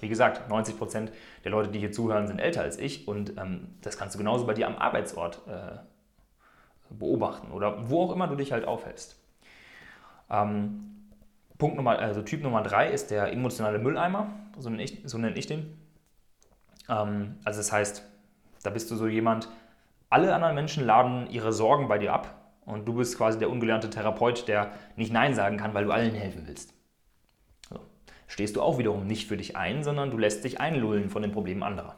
Wie 0.00 0.08
gesagt, 0.08 0.48
90 0.48 0.78
Prozent 0.78 1.12
der 1.44 1.50
Leute, 1.50 1.70
die 1.70 1.78
hier 1.78 1.92
zuhören, 1.92 2.26
sind 2.26 2.38
älter 2.38 2.62
als 2.62 2.78
ich 2.78 3.08
und 3.08 3.38
ähm, 3.38 3.68
das 3.82 3.98
kannst 3.98 4.14
du 4.14 4.18
genauso 4.18 4.46
bei 4.46 4.54
dir 4.54 4.66
am 4.66 4.76
Arbeitsort 4.76 5.42
äh, 5.46 5.78
beobachten 6.90 7.52
oder 7.52 7.90
wo 7.90 8.02
auch 8.04 8.12
immer 8.12 8.28
du 8.28 8.36
dich 8.36 8.52
halt 8.52 8.64
aufhältst. 8.64 9.20
Ähm, 10.30 11.08
Punkt 11.58 11.76
Nummer, 11.76 11.98
also 11.98 12.22
Typ 12.22 12.42
Nummer 12.42 12.62
drei 12.62 12.90
ist 12.90 13.10
der 13.10 13.32
emotionale 13.32 13.78
Mülleimer, 13.78 14.28
so 14.58 14.70
nenne 14.70 14.82
ich, 14.82 15.00
so 15.04 15.18
nenne 15.18 15.36
ich 15.36 15.46
den. 15.46 15.76
Ähm, 16.88 17.36
also 17.44 17.58
das 17.58 17.72
heißt, 17.72 18.04
da 18.62 18.70
bist 18.70 18.90
du 18.90 18.96
so 18.96 19.08
jemand, 19.08 19.48
alle 20.10 20.34
anderen 20.34 20.54
Menschen 20.54 20.86
laden 20.86 21.28
ihre 21.30 21.52
Sorgen 21.52 21.88
bei 21.88 21.98
dir 21.98 22.12
ab 22.12 22.34
und 22.64 22.86
du 22.86 22.94
bist 22.94 23.16
quasi 23.16 23.38
der 23.38 23.50
ungelernte 23.50 23.90
Therapeut, 23.90 24.46
der 24.46 24.70
nicht 24.96 25.12
Nein 25.12 25.34
sagen 25.34 25.56
kann, 25.56 25.74
weil 25.74 25.84
du 25.84 25.90
allen 25.90 26.14
helfen 26.14 26.44
willst 26.46 26.77
stehst 28.38 28.54
du 28.54 28.62
auch 28.62 28.78
wiederum 28.78 29.08
nicht 29.08 29.26
für 29.26 29.36
dich 29.36 29.56
ein, 29.56 29.82
sondern 29.82 30.12
du 30.12 30.16
lässt 30.16 30.44
dich 30.44 30.60
einlullen 30.60 31.10
von 31.10 31.22
den 31.22 31.32
Problemen 31.32 31.64
anderer. 31.64 31.96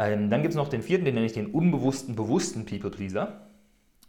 Ähm, 0.00 0.30
dann 0.30 0.42
gibt 0.42 0.50
es 0.50 0.56
noch 0.56 0.66
den 0.66 0.82
vierten, 0.82 1.04
den 1.04 1.14
nenne 1.14 1.26
ich 1.26 1.32
den 1.32 1.46
unbewussten, 1.46 2.16
bewussten 2.16 2.66
People-Pleaser. 2.66 3.46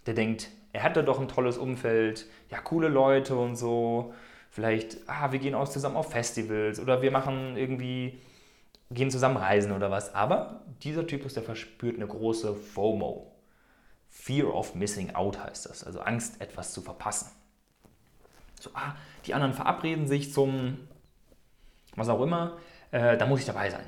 Der 0.08 0.16
denkt, 0.16 0.50
er 0.74 0.82
hatte 0.82 1.04
doch 1.04 1.20
ein 1.20 1.28
tolles 1.28 1.60
Umfeld, 1.60 2.26
ja, 2.50 2.60
coole 2.60 2.88
Leute 2.88 3.36
und 3.36 3.58
so. 3.58 4.12
Vielleicht, 4.50 4.98
ah, 5.06 5.32
wir 5.32 5.38
gehen 5.38 5.54
auch 5.54 5.70
zusammen 5.70 5.98
auf 5.98 6.10
Festivals 6.10 6.80
oder 6.80 7.04
wir 7.04 7.12
machen 7.12 7.56
irgendwie, 7.56 8.18
gehen 8.90 9.12
zusammen 9.12 9.38
reisen 9.38 9.72
oder 9.72 9.92
was. 9.92 10.16
Aber 10.16 10.64
dieser 10.82 11.06
Typus, 11.06 11.36
der 11.36 11.44
verspürt 11.44 11.96
eine 11.96 12.08
große 12.08 12.56
FOMO. 12.56 13.32
Fear 14.10 14.52
of 14.52 14.74
Missing 14.74 15.14
Out 15.14 15.44
heißt 15.44 15.68
das, 15.68 15.84
also 15.84 16.00
Angst, 16.00 16.42
etwas 16.42 16.74
zu 16.74 16.82
verpassen. 16.82 17.30
So, 18.60 18.72
ah, 18.74 18.96
die 19.26 19.34
anderen 19.34 19.54
verabreden 19.54 20.08
sich 20.08 20.34
zum 20.34 20.78
was 21.98 22.08
auch 22.10 22.22
immer, 22.22 22.58
äh, 22.92 23.18
da 23.18 23.26
muss 23.26 23.42
ich 23.42 23.46
dabei 23.46 23.70
sein. 23.70 23.84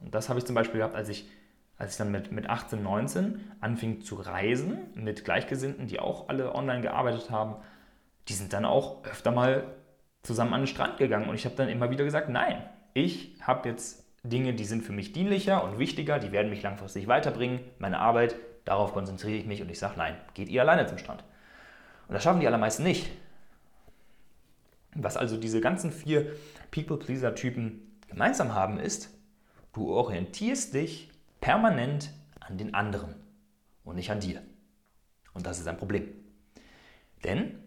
Und 0.00 0.14
das 0.14 0.28
habe 0.28 0.38
ich 0.38 0.44
zum 0.44 0.54
Beispiel 0.54 0.78
gehabt, 0.78 0.94
als 0.94 1.08
ich, 1.08 1.28
als 1.78 1.92
ich 1.92 1.98
dann 1.98 2.12
mit, 2.12 2.30
mit 2.30 2.48
18, 2.48 2.82
19 2.82 3.40
anfing 3.60 4.02
zu 4.02 4.16
reisen 4.16 4.78
mit 4.94 5.24
Gleichgesinnten, 5.24 5.88
die 5.88 5.98
auch 5.98 6.28
alle 6.28 6.54
online 6.54 6.82
gearbeitet 6.82 7.30
haben. 7.30 7.56
Die 8.28 8.34
sind 8.34 8.52
dann 8.52 8.64
auch 8.64 9.04
öfter 9.04 9.32
mal 9.32 9.64
zusammen 10.22 10.52
an 10.52 10.60
den 10.60 10.66
Strand 10.68 10.98
gegangen 10.98 11.28
und 11.28 11.34
ich 11.34 11.44
habe 11.44 11.56
dann 11.56 11.68
immer 11.68 11.90
wieder 11.90 12.04
gesagt, 12.04 12.28
nein, 12.28 12.62
ich 12.94 13.34
habe 13.40 13.68
jetzt 13.68 14.04
Dinge, 14.22 14.54
die 14.54 14.64
sind 14.64 14.84
für 14.84 14.92
mich 14.92 15.12
dienlicher 15.12 15.64
und 15.64 15.80
wichtiger, 15.80 16.20
die 16.20 16.30
werden 16.30 16.50
mich 16.50 16.62
langfristig 16.62 17.08
weiterbringen, 17.08 17.58
meine 17.78 17.98
Arbeit, 17.98 18.36
darauf 18.64 18.92
konzentriere 18.92 19.38
ich 19.38 19.46
mich 19.46 19.62
und 19.62 19.70
ich 19.70 19.80
sage, 19.80 19.94
nein, 19.96 20.14
geht 20.34 20.48
ihr 20.48 20.60
alleine 20.60 20.86
zum 20.86 20.98
Strand. 20.98 21.24
Und 22.06 22.14
das 22.14 22.22
schaffen 22.22 22.38
die 22.38 22.46
allermeisten 22.46 22.84
nicht. 22.84 23.10
Was 25.02 25.16
also 25.16 25.36
diese 25.36 25.60
ganzen 25.60 25.90
vier 25.90 26.34
People-Pleaser-Typen 26.70 27.98
gemeinsam 28.08 28.54
haben, 28.54 28.78
ist, 28.78 29.10
du 29.72 29.92
orientierst 29.92 30.74
dich 30.74 31.10
permanent 31.40 32.12
an 32.40 32.56
den 32.56 32.74
anderen 32.74 33.14
und 33.84 33.96
nicht 33.96 34.10
an 34.10 34.20
dir. 34.20 34.42
Und 35.34 35.46
das 35.46 35.58
ist 35.58 35.66
ein 35.66 35.76
Problem. 35.76 36.08
Denn 37.24 37.58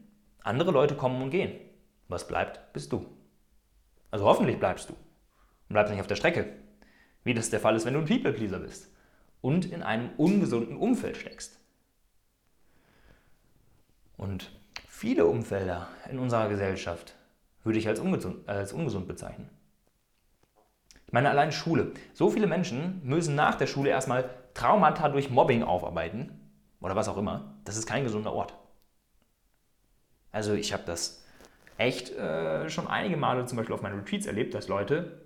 andere 0.43 0.71
Leute 0.71 0.95
kommen 0.95 1.21
und 1.21 1.29
gehen. 1.29 1.59
Was 2.07 2.27
bleibt, 2.27 2.71
bist 2.73 2.91
du. 2.91 3.05
Also 4.11 4.25
hoffentlich 4.25 4.59
bleibst 4.59 4.89
du. 4.89 4.93
Und 4.93 5.73
bleibst 5.73 5.91
nicht 5.91 6.01
auf 6.01 6.07
der 6.07 6.15
Strecke. 6.15 6.53
Wie 7.23 7.33
das 7.33 7.49
der 7.49 7.59
Fall 7.59 7.75
ist, 7.75 7.85
wenn 7.85 7.95
du 7.95 7.99
ein 7.99 8.05
People-Pleaser 8.05 8.59
bist 8.59 8.91
und 9.41 9.65
in 9.65 9.83
einem 9.83 10.11
ungesunden 10.17 10.77
Umfeld 10.77 11.17
steckst. 11.17 11.59
Und 14.15 14.51
Viele 14.97 15.25
Umfelder 15.25 15.89
in 16.09 16.19
unserer 16.19 16.47
Gesellschaft 16.47 17.15
würde 17.65 17.79
ich 17.79 17.87
als 17.87 17.99
ungesund, 17.99 18.47
als 18.47 18.71
ungesund 18.71 19.07
bezeichnen. 19.07 19.49
Ich 21.05 21.11
meine, 21.11 21.29
allein 21.29 21.51
Schule. 21.51 21.91
So 22.13 22.29
viele 22.29 22.47
Menschen 22.47 23.01
müssen 23.03 23.35
nach 23.35 23.55
der 23.55 23.67
Schule 23.67 23.89
erstmal 23.89 24.29
Traumata 24.53 25.09
durch 25.09 25.29
Mobbing 25.29 25.63
aufarbeiten 25.63 26.39
oder 26.79 26.95
was 26.95 27.09
auch 27.09 27.17
immer. 27.17 27.55
Das 27.65 27.77
ist 27.77 27.85
kein 27.85 28.03
gesunder 28.03 28.33
Ort. 28.33 28.53
Also 30.31 30.53
ich 30.53 30.73
habe 30.73 30.83
das 30.85 31.25
echt 31.77 32.11
äh, 32.11 32.69
schon 32.69 32.87
einige 32.87 33.17
Male 33.17 33.45
zum 33.45 33.57
Beispiel 33.57 33.75
auf 33.75 33.81
meinen 33.81 33.99
Retreats 33.99 34.25
erlebt, 34.25 34.53
dass 34.53 34.67
Leute 34.67 35.25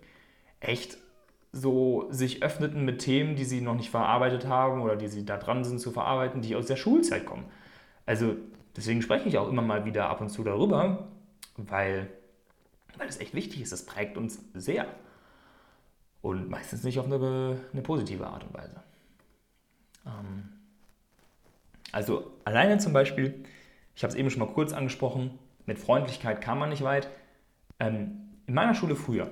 echt 0.60 0.98
so 1.52 2.08
sich 2.12 2.44
öffneten 2.44 2.86
mit 2.86 3.00
Themen, 3.00 3.36
die 3.36 3.46
sie 3.46 3.62
noch 3.62 3.76
nicht 3.76 3.90
verarbeitet 3.90 4.48
haben 4.48 4.82
oder 4.82 4.96
die 4.96 5.08
sie 5.08 5.26
da 5.26 5.38
dran 5.38 5.64
sind 5.64 5.80
zu 5.80 5.92
verarbeiten, 5.92 6.42
die 6.42 6.56
aus 6.56 6.68
der 6.68 6.76
Schulzeit 6.76 7.26
kommen. 7.26 7.46
Also 8.06 8.36
Deswegen 8.80 9.02
spreche 9.02 9.28
ich 9.28 9.38
auch 9.38 9.50
immer 9.50 9.62
mal 9.62 9.84
wieder 9.84 10.10
ab 10.10 10.22
und 10.22 10.30
zu 10.30 10.42
darüber, 10.42 11.10
weil, 11.58 12.10
weil 12.98 13.08
es 13.08 13.20
echt 13.20 13.34
wichtig 13.34 13.62
ist. 13.62 13.72
Das 13.72 13.86
prägt 13.86 14.18
uns 14.18 14.40
sehr. 14.54 14.88
Und 16.22 16.50
meistens 16.50 16.84
nicht 16.84 17.00
auf 17.00 17.06
eine, 17.06 17.60
eine 17.72 17.82
positive 17.82 18.28
Art 18.28 18.44
und 18.44 18.54
Weise. 18.54 18.84
Ähm, 20.06 20.50
also 21.92 22.32
alleine 22.44 22.78
zum 22.78 22.94
Beispiel, 22.94 23.44
ich 23.96 24.04
habe 24.04 24.12
es 24.12 24.18
eben 24.18 24.30
schon 24.30 24.40
mal 24.40 24.54
kurz 24.54 24.74
angesprochen, 24.74 25.40
mit 25.66 25.80
Freundlichkeit 25.80 26.42
kam 26.42 26.60
man 26.60 26.70
nicht 26.70 26.84
weit. 26.84 27.10
Ähm, 27.80 28.30
in 28.48 28.54
meiner 28.54 28.74
Schule 28.74 28.96
früher, 28.96 29.30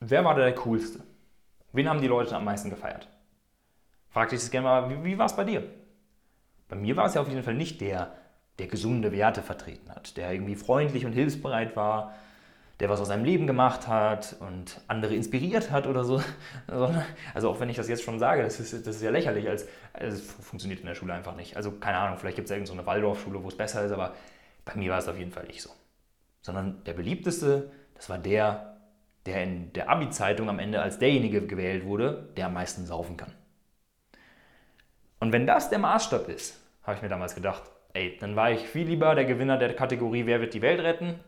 wer 0.00 0.24
war 0.24 0.34
da 0.34 0.42
der 0.42 0.54
Coolste? 0.54 1.00
Wen 1.72 1.88
haben 1.88 2.00
die 2.00 2.06
Leute 2.06 2.36
am 2.36 2.44
meisten 2.44 2.70
gefeiert? 2.70 3.08
Frag 4.10 4.30
dich 4.30 4.40
das 4.40 4.50
gerne 4.50 4.66
mal, 4.66 4.90
wie, 4.90 5.04
wie 5.04 5.18
war 5.18 5.26
es 5.26 5.36
bei 5.36 5.44
dir? 5.44 5.62
Bei 6.68 6.76
mir 6.76 6.96
war 6.96 7.06
es 7.06 7.14
ja 7.14 7.20
auf 7.20 7.28
jeden 7.28 7.42
Fall 7.42 7.54
nicht 7.54 7.80
der, 7.80 8.14
der 8.58 8.66
gesunde 8.66 9.12
Werte 9.12 9.42
vertreten 9.42 9.90
hat, 9.90 10.16
der 10.16 10.32
irgendwie 10.32 10.54
freundlich 10.54 11.06
und 11.06 11.12
hilfsbereit 11.12 11.76
war, 11.76 12.14
der 12.80 12.88
was 12.88 13.00
aus 13.00 13.08
seinem 13.08 13.24
Leben 13.24 13.46
gemacht 13.46 13.88
hat 13.88 14.36
und 14.38 14.80
andere 14.86 15.14
inspiriert 15.14 15.70
hat 15.70 15.86
oder 15.86 16.04
so. 16.04 16.22
Also 17.34 17.50
auch 17.50 17.60
wenn 17.60 17.68
ich 17.68 17.76
das 17.76 17.88
jetzt 17.88 18.02
schon 18.02 18.18
sage, 18.18 18.42
das 18.42 18.60
ist, 18.60 18.86
das 18.86 18.96
ist 18.96 19.02
ja 19.02 19.10
lächerlich, 19.10 19.48
als, 19.48 19.66
also 19.92 20.16
es 20.16 20.22
funktioniert 20.22 20.80
in 20.80 20.86
der 20.86 20.94
Schule 20.94 21.12
einfach 21.12 21.34
nicht. 21.34 21.56
Also 21.56 21.72
keine 21.72 21.98
Ahnung, 21.98 22.18
vielleicht 22.18 22.36
gibt 22.36 22.46
es 22.46 22.52
irgendeine 22.52 22.80
so 22.80 22.86
Waldorfschule, 22.86 23.42
wo 23.42 23.48
es 23.48 23.56
besser 23.56 23.84
ist, 23.84 23.92
aber 23.92 24.14
bei 24.64 24.74
mir 24.74 24.90
war 24.90 24.98
es 24.98 25.08
auf 25.08 25.18
jeden 25.18 25.32
Fall 25.32 25.44
nicht 25.44 25.62
so. 25.62 25.70
Sondern 26.42 26.84
der 26.84 26.92
beliebteste, 26.92 27.70
das 27.94 28.08
war 28.08 28.18
der, 28.18 28.76
der 29.26 29.42
in 29.42 29.72
der 29.72 29.88
Abi-Zeitung 29.90 30.48
am 30.48 30.58
Ende 30.58 30.80
als 30.80 30.98
derjenige 30.98 31.46
gewählt 31.46 31.84
wurde, 31.84 32.28
der 32.36 32.46
am 32.46 32.54
meisten 32.54 32.86
saufen 32.86 33.16
kann. 33.16 33.32
Und 35.20 35.32
wenn 35.32 35.46
das 35.46 35.68
der 35.68 35.80
Maßstab 35.80 36.28
ist, 36.28 36.60
habe 36.84 36.96
ich 36.96 37.02
mir 37.02 37.08
damals 37.08 37.34
gedacht, 37.34 37.62
ey, 37.92 38.16
dann 38.20 38.36
war 38.36 38.52
ich 38.52 38.68
viel 38.68 38.86
lieber 38.86 39.14
der 39.16 39.24
Gewinner 39.24 39.58
der 39.58 39.74
Kategorie 39.74 40.26
Wer 40.26 40.40
wird 40.40 40.54
die 40.54 40.62
Welt 40.62 40.80
retten 40.80 41.18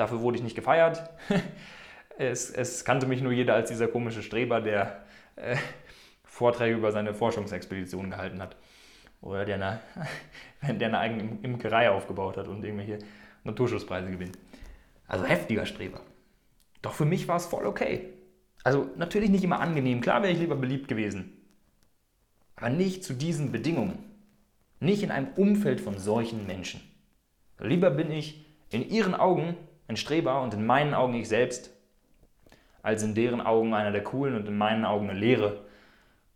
Dafür 0.00 0.22
wurde 0.22 0.38
ich 0.38 0.42
nicht 0.42 0.54
gefeiert. 0.54 1.10
es, 2.18 2.48
es, 2.48 2.86
kannte 2.86 3.06
mich 3.06 3.20
nur 3.20 3.32
jeder 3.32 3.52
als 3.52 3.68
dieser 3.68 3.86
komische 3.86 4.22
Streber, 4.22 4.62
der 4.62 5.04
äh, 5.36 5.56
Vorträge 6.24 6.78
über 6.78 6.90
seine 6.90 7.12
Forschungsexpedition 7.12 8.08
gehalten 8.08 8.40
hat. 8.40 8.56
Oder 9.20 9.44
der 9.44 9.56
eine, 9.56 9.80
der 10.80 10.88
eine 10.88 10.98
eigene 10.98 11.38
Imkerei 11.42 11.90
aufgebaut 11.90 12.38
hat 12.38 12.48
und 12.48 12.64
irgendwelche 12.64 13.00
Naturschutzpreise 13.44 14.10
gewinnt. 14.10 14.38
Also 15.06 15.26
heftiger 15.26 15.66
Streber. 15.66 16.00
Doch 16.80 16.94
für 16.94 17.04
mich 17.04 17.28
war 17.28 17.36
es 17.36 17.44
voll 17.44 17.66
okay. 17.66 18.08
Also 18.64 18.88
natürlich 18.96 19.28
nicht 19.28 19.44
immer 19.44 19.60
angenehm. 19.60 20.00
Klar 20.00 20.22
wäre 20.22 20.32
ich 20.32 20.38
lieber 20.38 20.56
beliebt 20.56 20.88
gewesen. 20.88 21.46
Aber 22.56 22.70
nicht 22.70 23.04
zu 23.04 23.12
diesen 23.12 23.52
Bedingungen. 23.52 23.98
Nicht 24.78 25.02
in 25.02 25.10
einem 25.10 25.28
Umfeld 25.36 25.78
von 25.78 25.98
solchen 25.98 26.46
Menschen. 26.46 26.80
Lieber 27.58 27.90
bin 27.90 28.10
ich 28.10 28.46
in 28.70 28.88
ihren 28.88 29.14
Augen 29.14 29.58
ein 29.90 29.96
Streber 29.96 30.40
und 30.40 30.54
in 30.54 30.64
meinen 30.64 30.94
Augen 30.94 31.14
ich 31.14 31.28
selbst, 31.28 31.70
als 32.82 33.02
in 33.02 33.14
deren 33.14 33.40
Augen 33.40 33.74
einer 33.74 33.92
der 33.92 34.04
Coolen 34.04 34.36
und 34.36 34.46
in 34.46 34.56
meinen 34.56 34.84
Augen 34.84 35.10
eine 35.10 35.18
Lehre, 35.18 35.60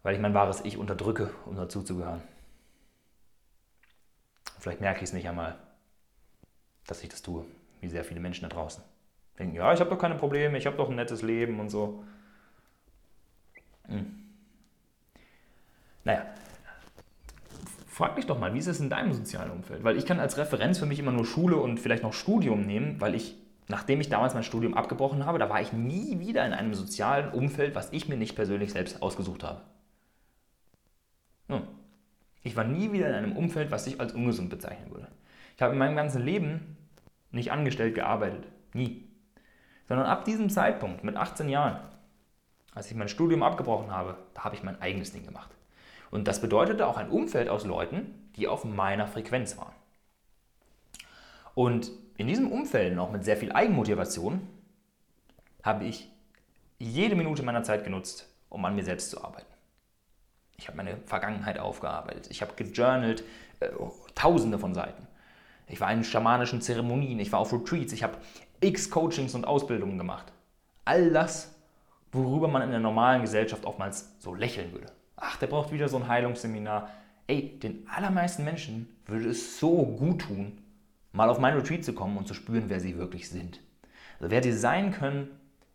weil 0.03 0.15
ich 0.15 0.21
mein 0.21 0.35
wahres 0.35 0.61
Ich 0.65 0.77
unterdrücke, 0.77 1.31
um 1.47 1.57
dazuzugehören. 1.57 2.21
Vielleicht 4.59 4.81
merke 4.81 4.99
ich 4.99 5.05
es 5.05 5.13
nicht 5.13 5.29
einmal, 5.29 5.57
dass 6.87 7.03
ich 7.03 7.09
das 7.09 7.23
tue, 7.23 7.45
wie 7.81 7.89
sehr 7.89 8.05
viele 8.05 8.21
Menschen 8.21 8.43
da 8.43 8.55
draußen. 8.55 8.83
Denken, 9.39 9.57
ja, 9.57 9.73
ich 9.73 9.81
habe 9.81 9.91
doch 9.91 9.99
keine 9.99 10.17
Probleme, 10.17 10.59
ich 10.59 10.67
habe 10.67 10.77
doch 10.77 10.91
ein 10.91 10.97
nettes 10.97 11.23
Leben 11.23 11.61
und 11.61 11.71
so. 11.71 12.05
Hm. 13.87 14.21
Naja, 16.05 16.27
frag 17.89 18.17
dich 18.17 18.27
doch 18.27 18.39
mal, 18.39 18.53
wie 18.53 18.59
ist 18.59 18.67
es 18.67 18.81
in 18.81 18.91
deinem 18.91 19.13
sozialen 19.13 19.51
Umfeld? 19.51 19.85
Weil 19.85 19.97
ich 19.97 20.07
kann 20.07 20.21
als 20.21 20.37
Referenz 20.37 20.79
für 20.79 20.87
mich 20.87 20.99
immer 20.99 21.13
nur 21.13 21.25
Schule 21.25 21.57
und 21.57 21.79
vielleicht 21.79 22.03
noch 22.03 22.13
Studium 22.13 22.63
nehmen, 22.63 23.01
weil 23.01 23.15
ich 23.15 23.37
nachdem 23.68 24.00
ich 24.00 24.09
damals 24.09 24.35
mein 24.35 24.42
Studium 24.42 24.75
abgebrochen 24.75 25.25
habe, 25.25 25.38
da 25.38 25.49
war 25.49 25.61
ich 25.61 25.73
nie 25.73 26.18
wieder 26.21 26.44
in 26.47 26.52
einem 26.52 26.75
sozialen 26.75 27.33
Umfeld, 27.33 27.75
was 27.75 27.92
ich 27.92 28.09
mir 28.09 28.16
nicht 28.16 28.35
persönlich 28.35 28.73
selbst 28.73 29.02
ausgesucht 29.02 29.42
habe. 29.42 29.62
Nun, 31.49 31.62
ich 32.42 32.56
war 32.56 32.64
nie 32.64 32.92
wieder 32.92 33.09
in 33.09 33.14
einem 33.14 33.37
Umfeld, 33.37 33.71
was 33.71 33.87
ich 33.87 34.00
als 34.00 34.12
ungesund 34.12 34.50
bezeichnen 34.50 34.90
würde. 34.90 35.09
Ich 35.56 35.62
habe 35.62 35.73
in 35.73 35.78
meinem 35.78 35.97
ganzen 35.97 36.23
Leben 36.23 36.76
nicht 37.30 37.52
angestellt 37.52 37.94
gearbeitet. 37.94 38.47
Nie. 38.73 39.09
Sondern 39.88 40.07
ab 40.07 40.24
diesem 40.24 40.50
Zeitpunkt, 40.50 41.05
mit 41.05 41.16
18 41.16 41.48
Jahren, 41.48 41.79
als 42.74 42.90
ich 42.90 42.96
mein 42.96 43.09
Studium 43.09 43.42
abgebrochen 43.42 43.90
habe, 43.90 44.16
da 44.35 44.44
habe 44.44 44.57
ich 44.57 44.62
mein 44.62 44.81
eigenes 44.81 45.12
Ding 45.12 45.24
gemacht. 45.24 45.50
Und 46.11 46.29
das 46.29 46.40
bedeutete 46.40 46.87
auch 46.87 46.96
ein 46.96 47.09
Umfeld 47.09 47.48
aus 47.48 47.64
Leuten, 47.64 48.31
die 48.37 48.48
auf 48.48 48.64
meiner 48.64 49.07
Frequenz 49.07 49.57
waren. 49.57 49.72
Und 51.55 51.90
in 52.16 52.27
diesem 52.27 52.50
Umfeld, 52.50 52.96
auch 52.98 53.11
mit 53.11 53.24
sehr 53.24 53.37
viel 53.37 53.53
Eigenmotivation, 53.53 54.46
habe 55.62 55.85
ich 55.85 56.11
jede 56.79 57.16
Minute 57.16 57.42
meiner 57.42 57.62
Zeit 57.62 57.85
genutzt, 57.85 58.29
um 58.48 58.64
an 58.64 58.77
mir 58.77 58.85
selbst 58.85 59.11
zu 59.11 59.22
arbeiten. 59.24 59.53
Ich 60.57 60.68
habe 60.68 60.77
meine 60.77 60.98
Vergangenheit 61.07 61.59
aufgearbeitet. 61.59 62.29
Ich 62.31 62.42
habe 62.42 62.53
gejournalt, 62.55 63.24
äh, 63.61 63.68
tausende 64.14 64.59
von 64.59 64.74
Seiten. 64.74 65.07
Ich 65.66 65.81
war 65.81 65.90
in 65.92 66.05
schamanischen 66.05 66.61
Zeremonien, 66.61 67.18
ich 67.18 67.33
war 67.33 67.40
auf 67.40 67.53
Retreats, 67.53 67.92
ich 67.92 68.03
habe 68.03 68.18
x 68.61 68.90
Coachings 68.90 69.35
und 69.35 69.46
Ausbildungen 69.46 69.98
gemacht. 69.98 70.33
All 70.85 71.11
das, 71.11 71.55
worüber 72.12 72.48
man 72.48 72.62
in 72.62 72.70
der 72.70 72.81
normalen 72.81 73.22
Gesellschaft 73.22 73.64
oftmals 73.64 74.14
so 74.18 74.35
lächeln 74.35 74.72
würde. 74.72 74.92
Ach, 75.16 75.37
der 75.37 75.46
braucht 75.46 75.72
wieder 75.72 75.88
so 75.88 75.96
ein 75.96 76.07
Heilungsseminar. 76.07 76.90
Ey, 77.27 77.59
den 77.59 77.88
allermeisten 77.88 78.44
Menschen 78.44 78.94
würde 79.07 79.31
es 79.31 79.59
so 79.59 79.85
gut 79.85 80.22
tun, 80.22 80.59
mal 81.14 81.31
auf 81.31 81.38
mein 81.38 81.55
Retreat 81.55 81.85
zu 81.85 81.94
kommen 81.94 82.18
und 82.18 82.27
zu 82.27 82.35
spüren, 82.35 82.64
wer 82.68 82.81
sie 82.81 82.98
wirklich 82.98 83.31
sind. 83.31 83.61
Also 84.18 84.31
wer 84.31 84.42
sie 84.42 84.53
sein 84.53 84.92
können 84.92 85.29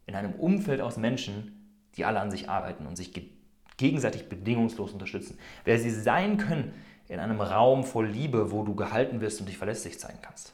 in 0.06 0.16
einem 0.16 0.34
Umfeld 0.34 0.82
aus 0.82 0.98
Menschen, 0.98 1.80
die 1.96 2.06
alle 2.06 2.20
an 2.20 2.30
sich 2.30 2.50
arbeiten 2.50 2.86
und 2.86 2.98
sich 2.98 3.14
gegenseitig 3.78 4.28
bedingungslos 4.28 4.92
unterstützen. 4.92 5.40
Wer 5.64 5.80
sie 5.80 5.92
sein 5.92 6.38
können 6.38 6.74
in 7.08 7.20
einem 7.20 7.40
Raum 7.40 7.86
voll 7.86 8.08
Liebe, 8.08 8.52
wo 8.52 8.64
du 8.64 8.76
gehalten 8.76 9.22
wirst 9.22 9.40
und 9.40 9.48
dich 9.48 9.58
verlässlich 9.58 9.98
zeigen 9.98 10.20
kannst. 10.22 10.54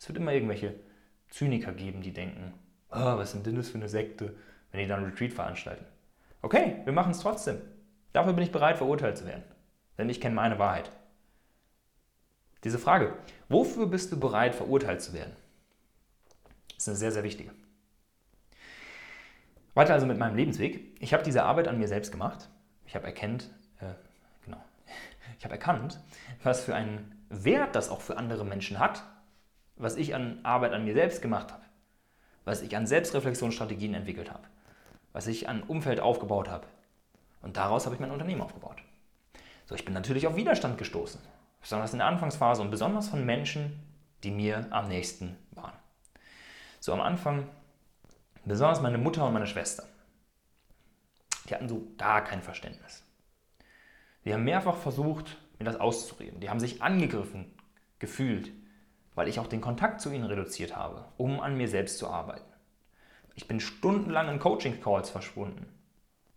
Es 0.00 0.08
wird 0.08 0.18
immer 0.18 0.32
irgendwelche 0.32 0.74
Zyniker 1.30 1.72
geben, 1.72 2.02
die 2.02 2.12
denken, 2.12 2.52
oh, 2.90 3.16
was 3.16 3.30
sind 3.30 3.46
denn 3.46 3.56
das 3.56 3.68
für 3.68 3.78
eine 3.78 3.88
Sekte, 3.88 4.34
wenn 4.72 4.80
die 4.80 4.88
dann 4.88 5.04
ein 5.04 5.10
Retreat 5.10 5.32
veranstalten. 5.32 5.84
Okay, 6.42 6.80
wir 6.84 6.92
machen 6.92 7.12
es 7.12 7.20
trotzdem. 7.20 7.58
Dafür 8.12 8.32
bin 8.32 8.44
ich 8.44 8.52
bereit, 8.52 8.78
verurteilt 8.78 9.16
zu 9.16 9.26
werden. 9.26 9.44
Denn 9.96 10.08
ich 10.08 10.20
kenne 10.20 10.34
meine 10.34 10.58
Wahrheit. 10.58 10.90
Diese 12.64 12.78
Frage, 12.78 13.12
wofür 13.50 13.86
bist 13.86 14.10
du 14.10 14.18
bereit, 14.18 14.54
verurteilt 14.54 15.02
zu 15.02 15.12
werden, 15.12 15.36
ist 16.76 16.88
eine 16.88 16.96
sehr, 16.96 17.12
sehr 17.12 17.22
wichtige. 17.22 17.50
Weiter 19.74 19.92
also 19.92 20.06
mit 20.06 20.18
meinem 20.18 20.36
Lebensweg. 20.36 20.96
Ich 21.00 21.12
habe 21.12 21.22
diese 21.22 21.42
Arbeit 21.42 21.68
an 21.68 21.78
mir 21.78 21.88
selbst 21.88 22.10
gemacht. 22.10 22.48
Ich 22.86 22.94
habe 22.94 23.06
erkennt, 23.06 23.50
äh, 23.80 23.92
genau, 24.44 24.62
ich 25.38 25.44
habe 25.44 25.54
erkannt, 25.54 26.00
was 26.42 26.62
für 26.62 26.74
einen 26.74 27.26
Wert 27.28 27.76
das 27.76 27.90
auch 27.90 28.00
für 28.00 28.16
andere 28.16 28.44
Menschen 28.44 28.78
hat, 28.78 29.02
was 29.76 29.96
ich 29.96 30.14
an 30.14 30.40
Arbeit 30.42 30.72
an 30.72 30.84
mir 30.84 30.94
selbst 30.94 31.20
gemacht 31.20 31.52
habe, 31.52 31.64
was 32.44 32.62
ich 32.62 32.76
an 32.76 32.86
Selbstreflexionsstrategien 32.86 33.92
entwickelt 33.94 34.32
habe, 34.32 34.44
was 35.12 35.26
ich 35.26 35.48
an 35.48 35.62
Umfeld 35.64 36.00
aufgebaut 36.00 36.48
habe. 36.48 36.66
Und 37.42 37.56
daraus 37.58 37.84
habe 37.84 37.94
ich 37.94 38.00
mein 38.00 38.12
Unternehmen 38.12 38.40
aufgebaut. 38.40 38.82
So, 39.66 39.74
ich 39.74 39.84
bin 39.84 39.92
natürlich 39.92 40.26
auf 40.26 40.36
Widerstand 40.36 40.78
gestoßen 40.78 41.20
besonders 41.64 41.94
in 41.94 41.98
der 41.98 42.08
Anfangsphase 42.08 42.60
und 42.60 42.70
besonders 42.70 43.08
von 43.08 43.24
Menschen, 43.24 43.82
die 44.22 44.30
mir 44.30 44.66
am 44.70 44.86
nächsten 44.86 45.38
waren. 45.52 45.72
So 46.78 46.92
am 46.92 47.00
Anfang, 47.00 47.48
besonders 48.44 48.82
meine 48.82 48.98
Mutter 48.98 49.26
und 49.26 49.32
meine 49.32 49.46
Schwester, 49.46 49.84
die 51.48 51.54
hatten 51.54 51.70
so 51.70 51.88
gar 51.96 52.22
kein 52.22 52.42
Verständnis. 52.42 53.02
Sie 54.24 54.34
haben 54.34 54.44
mehrfach 54.44 54.76
versucht, 54.76 55.38
mir 55.58 55.64
das 55.64 55.80
auszureden. 55.80 56.38
Die 56.40 56.50
haben 56.50 56.60
sich 56.60 56.82
angegriffen 56.82 57.54
gefühlt, 57.98 58.52
weil 59.14 59.28
ich 59.28 59.40
auch 59.40 59.46
den 59.46 59.62
Kontakt 59.62 60.02
zu 60.02 60.12
ihnen 60.12 60.24
reduziert 60.24 60.76
habe, 60.76 61.06
um 61.16 61.40
an 61.40 61.56
mir 61.56 61.68
selbst 61.68 61.96
zu 61.96 62.08
arbeiten. 62.08 62.52
Ich 63.36 63.48
bin 63.48 63.58
stundenlang 63.58 64.28
in 64.28 64.38
Coaching-Calls 64.38 65.08
verschwunden, 65.08 65.66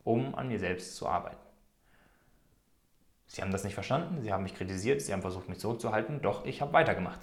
um 0.06 0.36
an 0.36 0.48
mir 0.48 0.60
selbst 0.60 0.96
zu 0.96 1.06
arbeiten. 1.06 1.46
Sie 3.28 3.42
haben 3.42 3.52
das 3.52 3.63
nicht 3.63 3.74
verstanden, 3.74 4.22
sie 4.22 4.32
haben 4.32 4.44
mich 4.44 4.56
kritisiert, 4.56 5.02
sie 5.02 5.13
haben 5.13 5.22
versucht, 5.22 5.50
mich 5.50 5.60
zurückzuhalten, 5.60 6.22
doch 6.22 6.46
ich 6.46 6.62
habe 6.62 6.74
weitergemacht. 6.74 7.20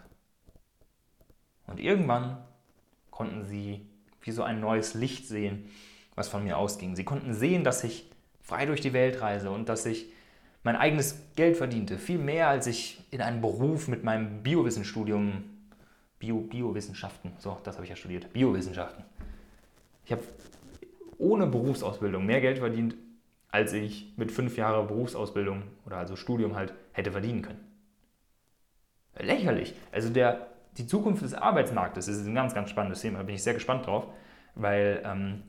Und 1.66 1.80
irgendwann 1.80 2.44
konnten 3.10 3.44
sie 3.44 3.86
wie 4.20 4.30
so 4.30 4.42
ein 4.42 4.60
neues 4.60 4.94
Licht 4.94 5.26
sehen, 5.26 5.70
was 6.14 6.28
von 6.28 6.44
mir 6.44 6.58
ausging. 6.58 6.94
Sie 6.94 7.04
konnten 7.04 7.32
sehen, 7.34 7.64
dass 7.64 7.84
ich 7.84 8.10
frei 8.42 8.66
durch 8.66 8.80
die 8.80 8.92
Welt 8.92 9.20
reise 9.20 9.50
und 9.50 9.68
dass 9.68 9.86
ich 9.86 10.06
mein 10.62 10.76
eigenes 10.76 11.16
Geld 11.36 11.56
verdiente. 11.56 11.98
Viel 11.98 12.18
mehr, 12.18 12.48
als 12.48 12.66
ich 12.66 13.02
in 13.10 13.20
einem 13.20 13.40
Beruf 13.40 13.88
mit 13.88 14.04
meinem 14.04 14.42
Biowissenstudium, 14.42 15.44
Bio, 16.18 16.40
Biowissenschaften, 16.40 17.32
so, 17.38 17.58
das 17.64 17.76
habe 17.76 17.84
ich 17.84 17.90
ja 17.90 17.96
studiert, 17.96 18.32
Biowissenschaften. 18.32 19.04
Ich 20.04 20.12
habe 20.12 20.22
ohne 21.18 21.46
Berufsausbildung 21.46 22.24
mehr 22.24 22.40
Geld 22.40 22.58
verdient 22.58 22.94
als 23.54 23.72
ich 23.72 24.12
mit 24.16 24.32
fünf 24.32 24.56
Jahren 24.56 24.86
Berufsausbildung 24.86 25.62
oder 25.86 25.98
also 25.98 26.16
Studium 26.16 26.56
halt 26.56 26.74
hätte 26.92 27.12
verdienen 27.12 27.42
können. 27.42 27.60
Lächerlich. 29.18 29.74
Also 29.92 30.10
der, 30.10 30.48
die 30.76 30.86
Zukunft 30.86 31.22
des 31.22 31.34
Arbeitsmarktes 31.34 32.08
ist 32.08 32.26
ein 32.26 32.34
ganz, 32.34 32.54
ganz 32.54 32.70
spannendes 32.70 33.00
Thema. 33.00 33.18
Da 33.18 33.24
bin 33.24 33.36
ich 33.36 33.42
sehr 33.42 33.54
gespannt 33.54 33.86
drauf, 33.86 34.08
weil 34.56 35.02
ähm, 35.04 35.42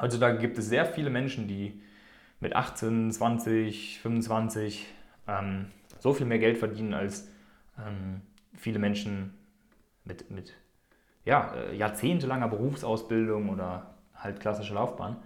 Heutzutage 0.00 0.38
gibt 0.38 0.58
es 0.58 0.68
sehr 0.68 0.84
viele 0.84 1.10
Menschen, 1.10 1.48
die 1.48 1.80
mit 2.40 2.54
18, 2.54 3.10
20, 3.12 4.00
25 4.00 4.86
ähm, 5.26 5.66
so 6.00 6.12
viel 6.12 6.26
mehr 6.26 6.38
Geld 6.38 6.58
verdienen 6.58 6.92
als 6.92 7.28
ähm, 7.78 8.20
viele 8.54 8.78
Menschen 8.78 9.32
mit, 10.04 10.30
mit 10.30 10.54
ja, 11.24 11.54
äh, 11.54 11.76
jahrzehntelanger 11.76 12.48
Berufsausbildung 12.48 13.48
oder 13.48 13.94
halt 14.14 14.40
klassische 14.40 14.74
Laufbahn. 14.74 15.16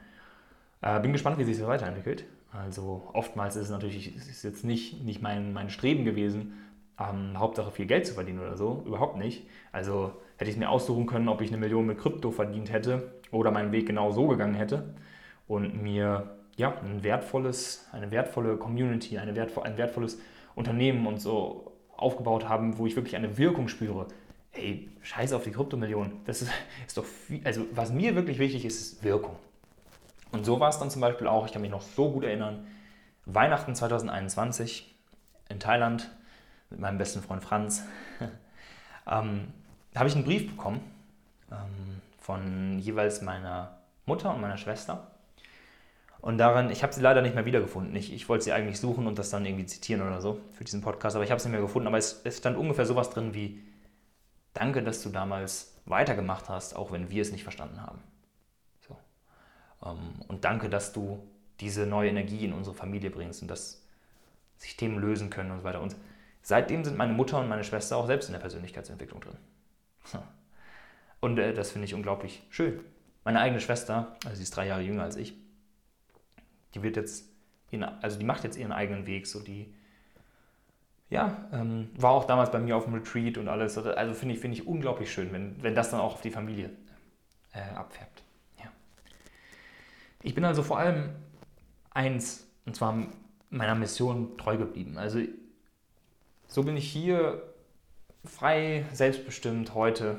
Äh, 0.83 1.01
bin 1.01 1.13
gespannt, 1.13 1.39
wie 1.39 1.45
sich 1.45 1.59
das 1.59 1.67
weiterentwickelt. 1.67 2.25
Also 2.53 3.09
oftmals 3.13 3.57
ist 3.57 3.65
es 3.65 3.71
natürlich 3.71 4.17
ist 4.17 4.43
jetzt 4.43 4.65
nicht, 4.65 5.05
nicht 5.05 5.23
mein, 5.23 5.53
mein 5.53 5.71
Streben 5.71 6.05
gewesen, 6.05 6.55
ähm, 6.99 7.39
Hauptsache 7.39 7.71
viel 7.71 7.87
Geld 7.87 8.07
zu 8.07 8.15
verdienen 8.15 8.41
oder 8.41 8.57
so. 8.57 8.83
Überhaupt 8.87 9.17
nicht. 9.17 9.47
Also 9.73 10.13
hätte 10.37 10.51
ich 10.51 10.57
mir 10.57 10.71
aussuchen 10.71 11.07
können, 11.07 11.29
ob 11.29 11.41
ich 11.43 11.49
eine 11.49 11.59
Million 11.59 11.87
mit 11.87 11.99
Krypto 11.99 12.31
verdient 12.31 12.73
hätte 12.73 13.13
oder 13.31 13.51
meinen 13.51 13.73
Weg 13.73 13.87
genau 13.87 14.11
so 14.11 14.27
gegangen 14.27 14.55
hätte 14.55 14.95
und 15.47 15.83
mir 15.83 16.37
ja, 16.57 16.75
ein 16.83 17.03
wertvolles, 17.05 17.89
eine 17.93 18.11
wertvolle 18.11 18.57
Community, 18.57 19.19
eine 19.19 19.35
wertvo 19.37 19.63
ein 19.63 19.79
wertvolles 19.79 20.21
Unternehmen 20.55 21.07
und 21.07 21.21
so 21.21 21.73
aufgebaut 21.97 22.49
haben, 22.49 22.79
wo 22.79 22.87
ich 22.87 22.97
wirklich 22.97 23.17
eine 23.17 23.39
Wirkung 23.39 23.69
spüre. 23.69 24.09
Ey, 24.53 24.89
scheiße 25.03 25.37
auf 25.37 25.45
die 25.45 25.53
Kryptomillion. 25.53 26.13
Das 26.25 26.43
ist, 26.43 26.51
ist 26.87 26.97
doch 26.97 27.05
viel, 27.05 27.41
also 27.45 27.65
was 27.73 27.93
mir 27.93 28.17
wirklich 28.17 28.39
wichtig 28.39 28.65
ist, 28.65 28.81
ist 28.81 29.05
Wirkung. 29.05 29.37
Und 30.33 30.45
so 30.45 30.61
war 30.61 30.69
es 30.69 30.79
dann 30.79 30.91
zum 30.91 31.01
Beispiel 31.01 31.27
auch, 31.27 31.47
ich 31.47 31.53
kann 31.53 31.63
mich 31.63 31.71
noch 31.71 31.83
so 31.83 32.11
gut 32.11 32.25
erinnern, 32.25 32.67
Weihnachten 33.27 33.75
2021 33.75 34.95
in 35.49 35.61
Thailand 35.61 36.11
mit 36.71 36.81
meinem 36.81 36.99
besten 36.99 37.23
Freund 37.23 37.43
Franz, 37.43 37.83
ähm, 39.07 39.53
habe 39.95 40.09
ich 40.09 40.15
einen 40.15 40.25
Brief 40.25 40.49
bekommen 40.49 40.81
ähm, 41.51 42.01
von 42.19 42.79
jeweils 42.79 43.23
meiner 43.23 43.79
Mutter 44.07 44.33
und 44.35 44.41
meiner 44.41 44.57
Schwester. 44.57 45.09
Und 46.21 46.39
darin, 46.39 46.71
ich 46.71 46.83
habe 46.83 46.93
sie 46.93 47.01
leider 47.01 47.23
nicht 47.23 47.35
mehr 47.35 47.47
wiedergefunden. 47.47 47.97
Ich, 47.97 48.13
ich 48.13 48.29
wollte 48.29 48.45
sie 48.45 48.53
eigentlich 48.53 48.79
suchen 48.79 49.07
und 49.07 49.19
das 49.19 49.31
dann 49.31 49.47
irgendwie 49.47 49.67
zitieren 49.67 50.07
oder 50.07 50.21
so 50.21 50.39
für 50.53 50.65
diesen 50.65 50.83
Podcast, 50.83 51.17
aber 51.17 51.25
ich 51.25 51.31
habe 51.31 51.39
es 51.39 51.45
nicht 51.45 51.53
mehr 51.53 51.63
gefunden. 51.63 51.89
Aber 51.89 51.99
es, 51.99 52.21
es 52.25 52.39
stand 52.39 52.59
ungefähr 52.59 52.85
sowas 52.85 53.11
drin 53.11 53.35
wie, 53.35 53.63
danke, 54.53 54.83
dass 54.83 55.03
du 55.03 55.09
damals 55.09 55.81
weitergemacht 55.87 56.49
hast, 56.49 56.77
auch 56.77 56.93
wenn 56.93 57.11
wir 57.11 57.23
es 57.23 57.33
nicht 57.33 57.43
verstanden 57.43 57.81
haben. 57.81 58.01
Ähm, 59.85 60.15
und 60.29 60.45
danke, 60.45 60.69
dass 60.69 60.93
du 60.93 61.27
diese 61.61 61.87
neue 61.87 62.11
Energie 62.11 62.45
in 62.45 62.53
unsere 62.53 62.75
Familie 62.75 63.11
bringst 63.11 63.43
und 63.43 63.49
dass 63.49 63.83
sich 64.57 64.77
Themen 64.77 64.99
lösen 64.99 65.31
können 65.31 65.51
und 65.51 65.59
so 65.59 65.65
weiter. 65.65 65.81
Und 65.81 65.97
seitdem 66.43 66.85
sind 66.85 66.97
meine 66.97 67.13
Mutter 67.13 67.39
und 67.39 67.49
meine 67.49 67.65
Schwester 67.65 67.97
auch 67.97 68.07
selbst 68.07 68.29
in 68.29 68.33
der 68.33 68.41
Persönlichkeitsentwicklung 68.41 69.21
drin. 69.21 69.37
Und 71.21 71.39
äh, 71.39 71.53
das 71.53 71.71
finde 71.71 71.85
ich 71.85 71.93
unglaublich 71.93 72.43
schön. 72.49 72.81
Meine 73.25 73.41
eigene 73.41 73.61
Schwester, 73.61 74.17
also 74.25 74.37
sie 74.37 74.43
ist 74.43 74.57
drei 74.57 74.67
Jahre 74.67 74.81
jünger 74.81 75.03
als 75.03 75.17
ich, 75.17 75.35
die 76.75 76.83
wird 76.83 76.97
jetzt, 76.97 77.29
ihren, 77.71 77.85
also 77.85 78.19
die 78.19 78.25
macht 78.25 78.43
jetzt 78.45 78.57
ihren 78.57 78.73
eigenen 78.73 79.07
Weg, 79.07 79.27
so 79.27 79.41
die, 79.41 79.75
ja, 81.11 81.47
ähm, 81.53 81.91
war 81.97 82.13
auch 82.13 82.25
damals 82.25 82.51
bei 82.51 82.59
mir 82.59 82.75
auf 82.75 82.85
dem 82.85 82.95
Retreat 82.95 83.37
und 83.37 83.49
alles. 83.49 83.77
Also 83.77 84.15
finde 84.15 84.35
ich, 84.35 84.41
find 84.41 84.55
ich 84.55 84.67
unglaublich 84.67 85.13
schön, 85.13 85.31
wenn, 85.33 85.63
wenn 85.63 85.75
das 85.75 85.91
dann 85.91 86.01
auch 86.01 86.15
auf 86.15 86.23
die 86.23 86.31
Familie 86.31 86.71
äh, 87.53 87.75
abfärbt. 87.75 88.23
Ich 90.23 90.35
bin 90.35 90.45
also 90.45 90.63
vor 90.63 90.79
allem 90.79 91.15
eins, 91.91 92.47
und 92.67 92.77
zwar 92.77 93.07
meiner 93.49 93.75
Mission 93.75 94.37
treu 94.37 94.57
geblieben. 94.57 94.99
Also 94.99 95.21
so 96.47 96.63
bin 96.63 96.77
ich 96.77 96.91
hier 96.91 97.43
frei, 98.25 98.85
selbstbestimmt 98.93 99.75
heute, 99.75 100.19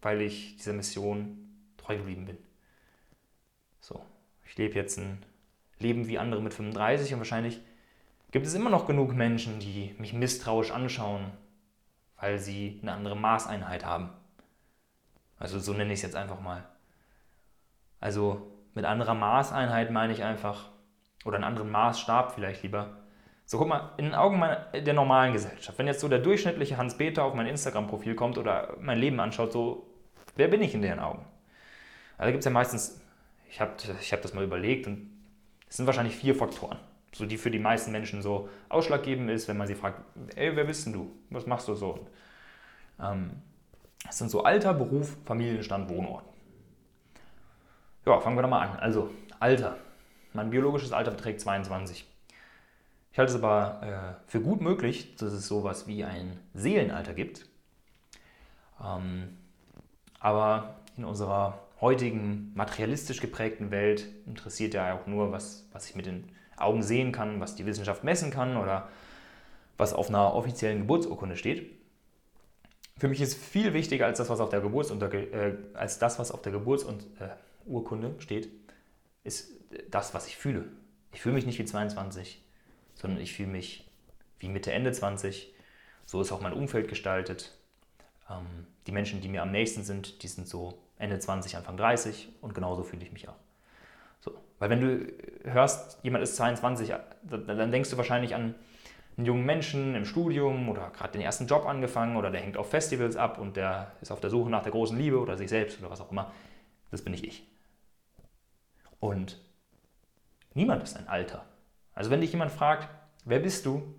weil 0.00 0.20
ich 0.20 0.56
dieser 0.56 0.72
Mission 0.72 1.38
treu 1.76 1.96
geblieben 1.98 2.26
bin. 2.26 2.38
So, 3.80 4.02
ich 4.44 4.56
lebe 4.56 4.74
jetzt 4.74 4.98
ein 4.98 5.22
Leben 5.78 6.08
wie 6.08 6.18
andere 6.18 6.40
mit 6.40 6.54
35 6.54 7.12
und 7.12 7.20
wahrscheinlich 7.20 7.60
gibt 8.30 8.46
es 8.46 8.54
immer 8.54 8.70
noch 8.70 8.86
genug 8.86 9.14
Menschen, 9.14 9.60
die 9.60 9.94
mich 9.98 10.14
misstrauisch 10.14 10.70
anschauen, 10.70 11.30
weil 12.16 12.38
sie 12.38 12.78
eine 12.82 12.92
andere 12.92 13.16
Maßeinheit 13.16 13.84
haben. 13.84 14.10
Also 15.38 15.58
so 15.58 15.72
nenne 15.72 15.92
ich 15.92 15.98
es 15.98 16.02
jetzt 16.02 16.16
einfach 16.16 16.40
mal. 16.40 16.66
Also 18.00 18.53
mit 18.74 18.84
anderer 18.84 19.14
Maßeinheit 19.14 19.90
meine 19.90 20.12
ich 20.12 20.22
einfach, 20.22 20.70
oder 21.24 21.36
einen 21.36 21.44
anderen 21.44 21.70
Maßstab 21.70 22.32
vielleicht 22.32 22.62
lieber. 22.62 22.98
So 23.46 23.58
guck 23.58 23.68
mal, 23.68 23.92
in 23.98 24.06
den 24.06 24.14
Augen 24.14 24.38
meiner, 24.38 24.56
der 24.72 24.94
normalen 24.94 25.32
Gesellschaft, 25.32 25.78
wenn 25.78 25.86
jetzt 25.86 26.00
so 26.00 26.08
der 26.08 26.18
durchschnittliche 26.18 26.76
Hans-Peter 26.76 27.24
auf 27.24 27.34
mein 27.34 27.46
Instagram-Profil 27.46 28.14
kommt 28.14 28.38
oder 28.38 28.76
mein 28.80 28.98
Leben 28.98 29.20
anschaut, 29.20 29.52
so, 29.52 29.86
wer 30.36 30.48
bin 30.48 30.62
ich 30.62 30.74
in 30.74 30.82
deren 30.82 30.98
Augen? 30.98 31.24
Also 32.16 32.30
gibt 32.30 32.40
es 32.40 32.46
ja 32.46 32.50
meistens, 32.50 33.00
ich 33.50 33.60
habe 33.60 33.72
ich 34.00 34.12
hab 34.12 34.22
das 34.22 34.34
mal 34.34 34.44
überlegt 34.44 34.86
und 34.86 35.10
es 35.68 35.76
sind 35.76 35.86
wahrscheinlich 35.86 36.16
vier 36.16 36.34
Faktoren, 36.34 36.78
so 37.12 37.26
die 37.26 37.36
für 37.36 37.50
die 37.50 37.58
meisten 37.58 37.92
Menschen 37.92 38.22
so 38.22 38.48
ausschlaggebend 38.68 39.30
ist, 39.30 39.46
wenn 39.48 39.58
man 39.58 39.66
sie 39.66 39.74
fragt, 39.74 40.00
ey, 40.36 40.56
wer 40.56 40.64
bist 40.64 40.86
denn 40.86 40.94
du? 40.94 41.10
Was 41.30 41.46
machst 41.46 41.68
du 41.68 41.74
so? 41.74 42.06
Ähm, 43.00 43.42
das 44.04 44.18
sind 44.18 44.30
so 44.30 44.44
Alter, 44.44 44.72
Beruf, 44.72 45.16
Familienstand, 45.24 45.88
Wohnort. 45.90 46.24
Ja, 48.06 48.20
fangen 48.20 48.36
wir 48.36 48.42
doch 48.42 48.50
mal 48.50 48.60
an. 48.68 48.78
Also, 48.78 49.10
Alter. 49.40 49.76
Mein 50.34 50.50
biologisches 50.50 50.92
Alter 50.92 51.12
beträgt 51.12 51.40
22. 51.40 52.04
Ich 53.12 53.18
halte 53.18 53.32
es 53.32 53.38
aber 53.38 54.18
äh, 54.26 54.30
für 54.30 54.40
gut 54.40 54.60
möglich, 54.60 55.14
dass 55.16 55.32
es 55.32 55.46
sowas 55.46 55.86
wie 55.86 56.04
ein 56.04 56.38
Seelenalter 56.52 57.14
gibt. 57.14 57.46
Ähm, 58.84 59.38
aber 60.18 60.74
in 60.96 61.04
unserer 61.04 61.60
heutigen 61.80 62.52
materialistisch 62.54 63.20
geprägten 63.20 63.70
Welt 63.70 64.06
interessiert 64.26 64.74
ja 64.74 64.94
auch 64.98 65.06
nur, 65.06 65.30
was, 65.32 65.68
was 65.72 65.88
ich 65.88 65.94
mit 65.94 66.06
den 66.06 66.28
Augen 66.56 66.82
sehen 66.82 67.12
kann, 67.12 67.40
was 67.40 67.54
die 67.54 67.64
Wissenschaft 67.64 68.04
messen 68.04 68.30
kann 68.30 68.56
oder 68.56 68.88
was 69.78 69.92
auf 69.94 70.08
einer 70.08 70.34
offiziellen 70.34 70.80
Geburtsurkunde 70.80 71.36
steht. 71.36 71.70
Für 72.98 73.08
mich 73.08 73.20
ist 73.20 73.34
viel 73.34 73.72
wichtiger 73.72 74.06
als 74.06 74.18
das, 74.18 74.28
was 74.28 74.40
auf 74.40 74.50
der, 74.50 74.62
äh, 74.62 75.56
als 75.74 75.98
das, 75.98 76.18
was 76.18 76.32
auf 76.32 76.42
der 76.42 76.52
Geburtsurkunde 76.52 77.04
äh, 77.20 77.28
steht, 78.18 78.48
ist 79.24 79.52
das, 79.90 80.14
was 80.14 80.26
ich 80.26 80.36
fühle. 80.36 80.66
Ich 81.12 81.20
fühle 81.20 81.34
mich 81.34 81.46
nicht 81.46 81.58
wie 81.58 81.64
22, 81.64 82.42
sondern 82.94 83.20
ich 83.20 83.34
fühle 83.34 83.48
mich 83.48 83.88
wie 84.38 84.48
Mitte, 84.48 84.72
Ende 84.72 84.92
20. 84.92 85.54
So 86.06 86.20
ist 86.20 86.32
auch 86.32 86.40
mein 86.40 86.52
Umfeld 86.52 86.88
gestaltet. 86.88 87.52
Ähm, 88.28 88.66
die 88.86 88.92
Menschen, 88.92 89.20
die 89.20 89.28
mir 89.28 89.42
am 89.42 89.50
nächsten 89.50 89.82
sind, 89.82 90.22
die 90.22 90.28
sind 90.28 90.48
so 90.48 90.78
Ende 90.98 91.18
20, 91.18 91.56
Anfang 91.56 91.76
30 91.76 92.28
und 92.40 92.54
genauso 92.54 92.82
fühle 92.82 93.02
ich 93.02 93.12
mich 93.12 93.28
auch. 93.28 93.36
So. 94.20 94.32
Weil 94.58 94.70
wenn 94.70 94.80
du 94.80 95.12
hörst, 95.50 95.98
jemand 96.02 96.22
ist 96.24 96.36
22, 96.36 96.92
dann 97.22 97.70
denkst 97.70 97.90
du 97.90 97.96
wahrscheinlich 97.96 98.34
an 98.34 98.54
einen 99.16 99.26
jungen 99.26 99.44
Menschen 99.44 99.94
im 99.94 100.04
Studium 100.04 100.68
oder 100.68 100.90
gerade 100.90 101.12
den 101.12 101.20
ersten 101.20 101.46
Job 101.46 101.66
angefangen 101.66 102.16
oder 102.16 102.30
der 102.30 102.40
hängt 102.40 102.56
auf 102.56 102.70
Festivals 102.70 103.16
ab 103.16 103.38
und 103.38 103.56
der 103.56 103.92
ist 104.00 104.10
auf 104.10 104.20
der 104.20 104.30
Suche 104.30 104.50
nach 104.50 104.62
der 104.62 104.72
großen 104.72 104.98
Liebe 104.98 105.18
oder 105.20 105.36
sich 105.36 105.48
selbst 105.48 105.78
oder 105.78 105.90
was 105.90 106.00
auch 106.00 106.10
immer. 106.10 106.32
Das 106.90 107.02
bin 107.02 107.12
nicht 107.12 107.24
ich. 107.24 107.46
Und 109.04 109.38
niemand 110.54 110.82
ist 110.82 110.96
ein 110.96 111.08
Alter. 111.08 111.44
Also 111.92 112.10
wenn 112.10 112.22
dich 112.22 112.32
jemand 112.32 112.50
fragt, 112.50 112.88
wer 113.26 113.38
bist 113.38 113.66
du? 113.66 113.94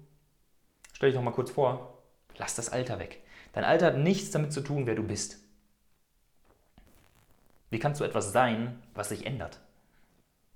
Stell 0.93 1.09
dich 1.09 1.15
doch 1.15 1.23
mal 1.23 1.29
kurz 1.29 1.51
vor, 1.51 2.01
lass 2.37 2.55
das 2.55 2.69
Alter 2.69 2.97
weg. 2.97 3.21
Dein 3.53 3.65
Alter 3.65 3.85
hat 3.85 3.97
nichts 3.97 4.31
damit 4.31 4.51
zu 4.51 4.61
tun, 4.61 4.87
wer 4.87 4.95
du 4.95 5.03
bist. 5.03 5.37
Wie 7.69 7.77
kannst 7.77 8.01
du 8.01 8.03
etwas 8.03 8.31
sein, 8.31 8.81
was 8.95 9.09
sich 9.09 9.27
ändert? 9.27 9.59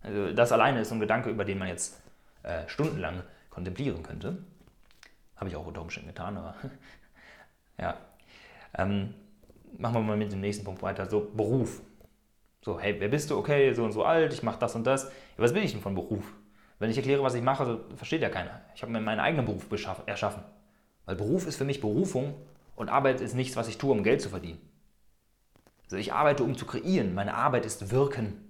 Also 0.02 0.34
das 0.34 0.52
alleine 0.52 0.82
ist 0.82 0.90
so 0.90 0.96
ein 0.96 1.00
Gedanke, 1.00 1.30
über 1.30 1.46
den 1.46 1.60
man 1.60 1.68
jetzt 1.68 2.02
äh, 2.42 2.68
stundenlang 2.68 3.22
kontemplieren 3.52 4.02
könnte. 4.02 4.44
Habe 5.36 5.52
ich 5.52 5.56
auch 5.56 5.68
unter 5.68 5.82
Umständen 5.84 6.10
getan, 6.10 6.36
aber 6.38 6.56
ja. 7.78 8.00
Ähm, 8.74 9.14
machen 9.78 9.94
wir 9.94 10.02
mal 10.02 10.18
mit 10.18 10.32
dem 10.32 10.42
nächsten 10.42 10.66
Punkt 10.66 10.82
weiter. 10.82 11.08
So, 11.08 11.30
Beruf. 11.36 11.84
So, 12.62 12.80
hey, 12.80 12.96
wer 13.00 13.08
bist 13.08 13.30
du? 13.30 13.38
Okay, 13.38 13.74
so 13.74 13.84
und 13.84 13.94
so 13.94 14.04
alt, 14.04 14.34
ich 14.34 14.44
mache 14.44 14.60
das 14.60 14.76
und 14.76 14.86
das. 14.86 15.06
Ja, 15.06 15.44
was 15.44 15.54
will 15.54 15.64
ich 15.64 15.72
denn 15.72 15.82
von 15.82 15.96
Beruf? 15.96 16.34
Wenn 16.78 16.90
ich 16.90 16.98
erkläre, 16.98 17.24
was 17.24 17.34
ich 17.34 17.42
mache, 17.42 17.80
versteht 17.96 18.22
ja 18.22 18.30
keiner. 18.30 18.62
Ich 18.76 18.82
habe 18.82 18.92
mir 18.92 19.02
meinen 19.02 19.20
eigenen 19.20 19.46
Beruf 19.46 19.68
erschaffen. 20.06 20.44
Weil 21.06 21.16
Beruf 21.16 21.48
ist 21.48 21.56
für 21.56 21.66
mich 21.66 21.82
Berufung 21.82 22.36
und 22.76 22.90
Arbeit 22.90 23.22
ist 23.22 23.34
nichts, 23.34 23.56
was 23.56 23.68
ich 23.68 23.78
tue, 23.78 23.92
um 23.92 24.04
Geld 24.04 24.22
zu 24.22 24.30
verdienen. 24.30 24.62
Also 25.84 25.98
ich 25.98 26.14
arbeite, 26.14 26.44
um 26.44 26.56
zu 26.56 26.66
kreieren. 26.66 27.14
Meine 27.16 27.34
Arbeit 27.34 27.66
ist 27.66 27.92
Wirken. 27.92 28.46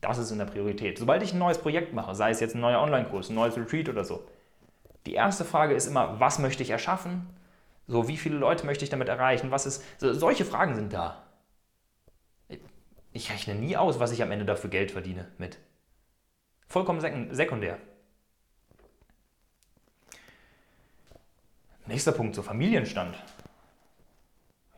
Das 0.00 0.18
ist 0.18 0.30
in 0.30 0.38
der 0.38 0.46
Priorität. 0.46 0.98
Sobald 0.98 1.22
ich 1.22 1.32
ein 1.32 1.38
neues 1.38 1.58
Projekt 1.58 1.92
mache, 1.92 2.14
sei 2.14 2.30
es 2.30 2.40
jetzt 2.40 2.54
ein 2.54 2.60
neuer 2.60 2.80
Online-Kurs, 2.80 3.28
ein 3.28 3.34
neues 3.34 3.56
Retreat 3.56 3.88
oder 3.88 4.04
so, 4.04 4.24
die 5.06 5.14
erste 5.14 5.44
Frage 5.44 5.74
ist 5.74 5.86
immer, 5.86 6.18
was 6.18 6.38
möchte 6.38 6.62
ich 6.62 6.70
erschaffen? 6.70 7.28
So, 7.86 8.08
wie 8.08 8.16
viele 8.16 8.36
Leute 8.36 8.64
möchte 8.66 8.84
ich 8.84 8.90
damit 8.90 9.08
erreichen? 9.08 9.50
Was 9.50 9.66
ist, 9.66 9.84
so, 9.98 10.12
solche 10.14 10.44
Fragen 10.44 10.74
sind 10.74 10.92
da. 10.92 11.22
Ich 13.12 13.30
rechne 13.30 13.54
nie 13.54 13.76
aus, 13.76 13.98
was 13.98 14.12
ich 14.12 14.22
am 14.22 14.30
Ende 14.30 14.44
dafür 14.44 14.70
Geld 14.70 14.92
verdiene 14.92 15.30
mit. 15.38 15.58
Vollkommen 16.68 17.00
sekundär. 17.00 17.78
Nächster 21.86 22.12
Punkt, 22.12 22.36
so 22.36 22.42
Familienstand 22.42 23.16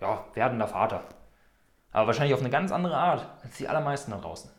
ja, 0.03 0.27
werdender 0.35 0.68
Vater. 0.68 1.05
Aber 1.92 2.09
wahrscheinlich 2.09 2.35
auf 2.35 2.40
eine 2.40 2.51
ganz 2.51 2.73
andere 2.73 2.97
Art 2.97 3.27
als 3.42 3.57
die 3.57 3.68
allermeisten 3.68 4.11
da 4.11 4.18
draußen. 4.18 4.51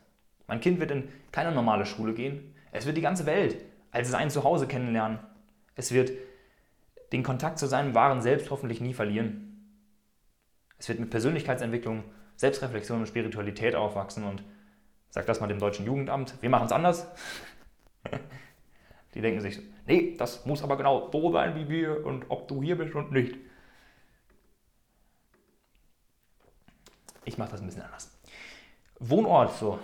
Mein 0.48 0.62
Kind 0.62 0.80
wird 0.80 0.92
in 0.92 1.10
keine 1.32 1.52
normale 1.52 1.86
Schule 1.86 2.14
gehen. 2.14 2.56
Es 2.72 2.86
wird 2.86 2.98
die 2.98 3.02
ganze 3.02 3.26
Welt 3.26 3.58
als 3.92 4.10
sein 4.10 4.30
Zuhause 4.32 4.68
kennenlernen. 4.68 5.20
Es 5.76 5.92
wird 5.92 6.12
den 7.12 7.24
Kontakt 7.24 7.60
zu 7.60 7.68
seinem 7.68 7.94
wahren 7.94 8.22
Selbst 8.22 8.50
hoffentlich 8.50 8.82
nie 8.82 8.94
verlieren. 8.94 9.50
Es 10.80 10.90
wird 10.90 11.00
mit 11.00 11.12
Persönlichkeitsentwicklung, 11.12 12.04
Selbstreflexion 12.36 13.00
und 13.00 13.08
Spiritualität 13.08 13.76
aufwachsen 13.76 14.24
und 14.24 14.44
sag 15.10 15.26
das 15.26 15.40
mal 15.40 15.48
dem 15.48 15.60
deutschen 15.60 15.86
Jugendamt, 15.86 16.42
wir 16.42 16.50
machen 16.50 16.66
es 16.66 16.72
anders. 16.72 17.08
Die 19.14 19.22
denken 19.22 19.42
sich, 19.42 19.60
nee, 19.86 20.16
das 20.18 20.46
muss 20.46 20.64
aber 20.64 20.76
genau 20.76 21.10
so 21.12 21.32
sein 21.32 21.56
wie 21.56 21.70
wir 21.70 22.06
und 22.06 22.26
ob 22.30 22.48
du 22.48 22.64
hier 22.64 22.78
bist 22.78 22.96
und 22.96 23.12
nicht. 23.12 23.38
Ich 27.26 27.38
mache 27.38 27.52
das 27.52 27.62
ein 27.62 27.68
bisschen 27.68 27.84
anders. 27.84 28.12
Wohnort, 29.00 29.56
so. 29.56 29.80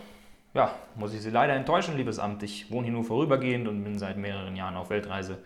Ja, 0.54 0.74
muss 0.96 1.14
ich 1.14 1.22
Sie 1.22 1.30
leider 1.30 1.54
enttäuschen, 1.54 1.96
liebes 1.96 2.18
Amt. 2.18 2.42
Ich 2.42 2.72
wohne 2.72 2.86
hier 2.86 2.94
nur 2.94 3.04
vorübergehend 3.04 3.68
und 3.68 3.84
bin 3.84 4.00
seit 4.00 4.18
mehreren 4.18 4.56
Jahren 4.56 4.76
auf 4.76 4.90
Weltreise. 4.90 5.38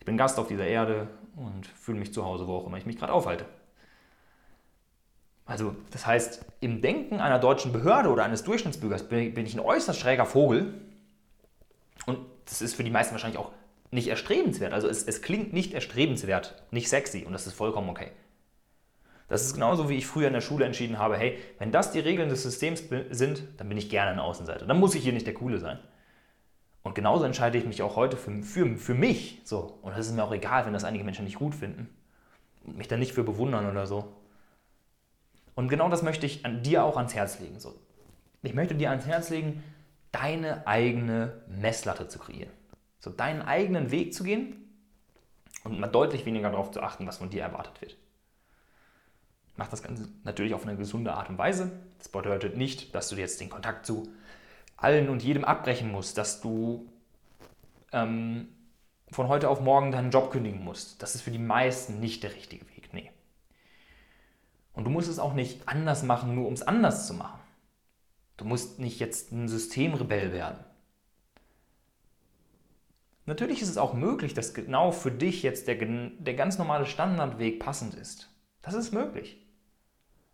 Ich 0.00 0.04
bin 0.04 0.16
Gast 0.16 0.38
auf 0.38 0.48
dieser 0.48 0.66
Erde 0.66 1.08
und 1.36 1.66
fühle 1.66 1.98
mich 1.98 2.12
zu 2.12 2.24
Hause, 2.24 2.48
wo 2.48 2.56
auch 2.56 2.66
immer 2.66 2.78
ich 2.78 2.86
mich 2.86 2.98
gerade 2.98 3.12
aufhalte. 3.12 3.44
Also, 5.50 5.74
das 5.90 6.06
heißt, 6.06 6.44
im 6.60 6.80
Denken 6.80 7.18
einer 7.18 7.40
deutschen 7.40 7.72
Behörde 7.72 8.10
oder 8.10 8.22
eines 8.22 8.44
Durchschnittsbürgers 8.44 9.08
bin 9.08 9.44
ich 9.44 9.54
ein 9.54 9.58
äußerst 9.58 9.98
schräger 9.98 10.24
Vogel. 10.24 10.74
Und 12.06 12.20
das 12.44 12.62
ist 12.62 12.76
für 12.76 12.84
die 12.84 12.90
meisten 12.90 13.14
wahrscheinlich 13.14 13.40
auch 13.40 13.50
nicht 13.90 14.06
erstrebenswert. 14.06 14.72
Also, 14.72 14.86
es, 14.86 15.02
es 15.02 15.22
klingt 15.22 15.52
nicht 15.52 15.74
erstrebenswert, 15.74 16.62
nicht 16.70 16.88
sexy 16.88 17.24
und 17.24 17.32
das 17.32 17.48
ist 17.48 17.54
vollkommen 17.54 17.88
okay. 17.88 18.12
Das 19.26 19.44
ist 19.44 19.54
genauso, 19.54 19.88
wie 19.88 19.96
ich 19.96 20.06
früher 20.06 20.28
in 20.28 20.34
der 20.34 20.40
Schule 20.40 20.66
entschieden 20.66 21.00
habe, 21.00 21.16
hey, 21.16 21.36
wenn 21.58 21.72
das 21.72 21.90
die 21.90 21.98
Regeln 21.98 22.28
des 22.28 22.44
Systems 22.44 22.84
sind, 23.10 23.42
dann 23.56 23.68
bin 23.68 23.76
ich 23.76 23.90
gerne 23.90 24.12
eine 24.12 24.22
Außenseiter. 24.22 24.66
Dann 24.66 24.78
muss 24.78 24.94
ich 24.94 25.02
hier 25.02 25.12
nicht 25.12 25.26
der 25.26 25.34
Coole 25.34 25.58
sein. 25.58 25.80
Und 26.84 26.94
genauso 26.94 27.24
entscheide 27.24 27.58
ich 27.58 27.66
mich 27.66 27.82
auch 27.82 27.96
heute 27.96 28.16
für, 28.16 28.40
für, 28.44 28.76
für 28.76 28.94
mich. 28.94 29.40
So. 29.42 29.80
Und 29.82 29.96
das 29.96 30.06
ist 30.06 30.14
mir 30.14 30.22
auch 30.22 30.32
egal, 30.32 30.64
wenn 30.64 30.72
das 30.72 30.84
einige 30.84 31.02
Menschen 31.02 31.24
nicht 31.24 31.40
gut 31.40 31.56
finden. 31.56 31.88
Und 32.64 32.78
mich 32.78 32.86
dann 32.86 33.00
nicht 33.00 33.14
für 33.14 33.24
bewundern 33.24 33.68
oder 33.68 33.88
so. 33.88 34.12
Und 35.54 35.68
genau 35.68 35.88
das 35.88 36.02
möchte 36.02 36.26
ich 36.26 36.44
an 36.44 36.62
dir 36.62 36.84
auch 36.84 36.96
ans 36.96 37.14
Herz 37.14 37.38
legen. 37.40 37.58
So. 37.58 37.74
Ich 38.42 38.54
möchte 38.54 38.74
dir 38.74 38.90
ans 38.90 39.06
Herz 39.06 39.30
legen, 39.30 39.62
deine 40.12 40.66
eigene 40.66 41.42
Messlatte 41.48 42.08
zu 42.08 42.18
kreieren. 42.18 42.50
So 42.98 43.10
deinen 43.10 43.42
eigenen 43.42 43.90
Weg 43.90 44.14
zu 44.14 44.24
gehen 44.24 44.56
und 45.64 45.78
mal 45.78 45.86
deutlich 45.86 46.26
weniger 46.26 46.50
darauf 46.50 46.70
zu 46.70 46.82
achten, 46.82 47.06
was 47.06 47.18
von 47.18 47.30
dir 47.30 47.42
erwartet 47.42 47.80
wird. 47.80 47.96
Mach 49.56 49.68
das 49.68 49.82
Ganze 49.82 50.08
natürlich 50.24 50.54
auf 50.54 50.66
eine 50.66 50.76
gesunde 50.76 51.12
Art 51.12 51.28
und 51.28 51.38
Weise. 51.38 51.70
Das 51.98 52.08
bedeutet 52.08 52.56
nicht, 52.56 52.94
dass 52.94 53.08
du 53.08 53.16
jetzt 53.16 53.40
den 53.40 53.50
Kontakt 53.50 53.84
zu 53.84 54.08
allen 54.76 55.08
und 55.10 55.22
jedem 55.22 55.44
abbrechen 55.44 55.90
musst, 55.90 56.16
dass 56.16 56.40
du 56.40 56.90
ähm, 57.92 58.48
von 59.10 59.28
heute 59.28 59.48
auf 59.48 59.60
morgen 59.60 59.92
deinen 59.92 60.10
Job 60.10 60.30
kündigen 60.30 60.64
musst. 60.64 61.02
Das 61.02 61.14
ist 61.14 61.22
für 61.22 61.30
die 61.30 61.38
meisten 61.38 62.00
nicht 62.00 62.22
der 62.22 62.34
richtige 62.34 62.66
Weg. 62.68 62.69
Und 64.80 64.84
du 64.84 64.90
musst 64.90 65.10
es 65.10 65.18
auch 65.18 65.34
nicht 65.34 65.68
anders 65.68 66.02
machen, 66.04 66.34
nur 66.34 66.48
um 66.48 66.54
es 66.54 66.62
anders 66.62 67.06
zu 67.06 67.12
machen. 67.12 67.38
Du 68.38 68.46
musst 68.46 68.78
nicht 68.78 68.98
jetzt 68.98 69.30
ein 69.30 69.46
Systemrebell 69.46 70.32
werden. 70.32 70.56
Natürlich 73.26 73.60
ist 73.60 73.68
es 73.68 73.76
auch 73.76 73.92
möglich, 73.92 74.32
dass 74.32 74.54
genau 74.54 74.90
für 74.90 75.10
dich 75.10 75.42
jetzt 75.42 75.68
der, 75.68 75.76
der 75.76 76.32
ganz 76.32 76.56
normale 76.56 76.86
Standardweg 76.86 77.60
passend 77.60 77.92
ist. 77.92 78.30
Das 78.62 78.72
ist 78.72 78.94
möglich. 78.94 79.36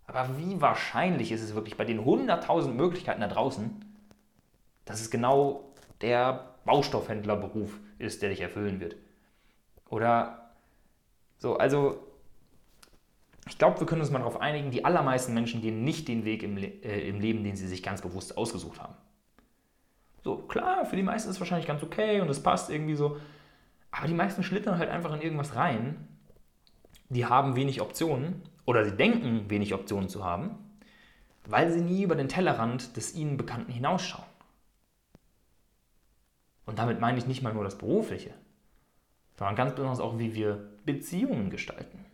Aber 0.06 0.38
wie 0.38 0.60
wahrscheinlich 0.60 1.32
ist 1.32 1.42
es 1.42 1.56
wirklich 1.56 1.76
bei 1.76 1.84
den 1.84 2.04
100.000 2.04 2.68
Möglichkeiten 2.68 3.22
da 3.22 3.26
draußen, 3.26 3.84
dass 4.84 5.00
es 5.00 5.10
genau 5.10 5.72
der 6.02 6.54
Baustoffhändlerberuf 6.64 7.80
ist, 7.98 8.22
der 8.22 8.30
dich 8.30 8.42
erfüllen 8.42 8.78
wird? 8.78 8.94
Oder 9.88 10.52
so, 11.38 11.56
also 11.56 12.05
ich 13.48 13.58
glaube, 13.58 13.78
wir 13.78 13.86
können 13.86 14.00
uns 14.00 14.10
mal 14.10 14.18
darauf 14.18 14.40
einigen, 14.40 14.70
die 14.70 14.84
allermeisten 14.84 15.32
Menschen 15.32 15.60
gehen 15.60 15.84
nicht 15.84 16.08
den 16.08 16.24
Weg 16.24 16.42
im, 16.42 16.56
Le 16.56 16.66
äh, 16.66 17.08
im 17.08 17.20
Leben, 17.20 17.44
den 17.44 17.56
sie 17.56 17.68
sich 17.68 17.82
ganz 17.82 18.02
bewusst 18.02 18.36
ausgesucht 18.36 18.80
haben. 18.80 18.94
So, 20.24 20.38
klar, 20.38 20.84
für 20.84 20.96
die 20.96 21.04
meisten 21.04 21.30
ist 21.30 21.36
es 21.36 21.40
wahrscheinlich 21.40 21.68
ganz 21.68 21.82
okay 21.82 22.20
und 22.20 22.28
es 22.28 22.42
passt 22.42 22.70
irgendwie 22.70 22.96
so. 22.96 23.18
Aber 23.92 24.08
die 24.08 24.14
meisten 24.14 24.42
schlittern 24.42 24.78
halt 24.78 24.90
einfach 24.90 25.14
in 25.14 25.20
irgendwas 25.20 25.54
rein. 25.54 26.08
Die 27.08 27.26
haben 27.26 27.54
wenig 27.54 27.80
Optionen 27.80 28.42
oder 28.64 28.84
sie 28.84 28.96
denken, 28.96 29.48
wenig 29.48 29.72
Optionen 29.72 30.08
zu 30.08 30.24
haben, 30.24 30.58
weil 31.44 31.70
sie 31.70 31.80
nie 31.80 32.02
über 32.02 32.16
den 32.16 32.28
Tellerrand 32.28 32.96
des 32.96 33.14
ihnen 33.14 33.36
Bekannten 33.36 33.70
hinausschauen. 33.70 34.26
Und 36.64 36.80
damit 36.80 36.98
meine 36.98 37.16
ich 37.16 37.28
nicht 37.28 37.42
mal 37.42 37.54
nur 37.54 37.62
das 37.62 37.78
Berufliche, 37.78 38.34
sondern 39.38 39.54
ganz 39.54 39.74
besonders 39.76 40.00
auch, 40.00 40.18
wie 40.18 40.34
wir 40.34 40.68
Beziehungen 40.84 41.50
gestalten. 41.50 42.05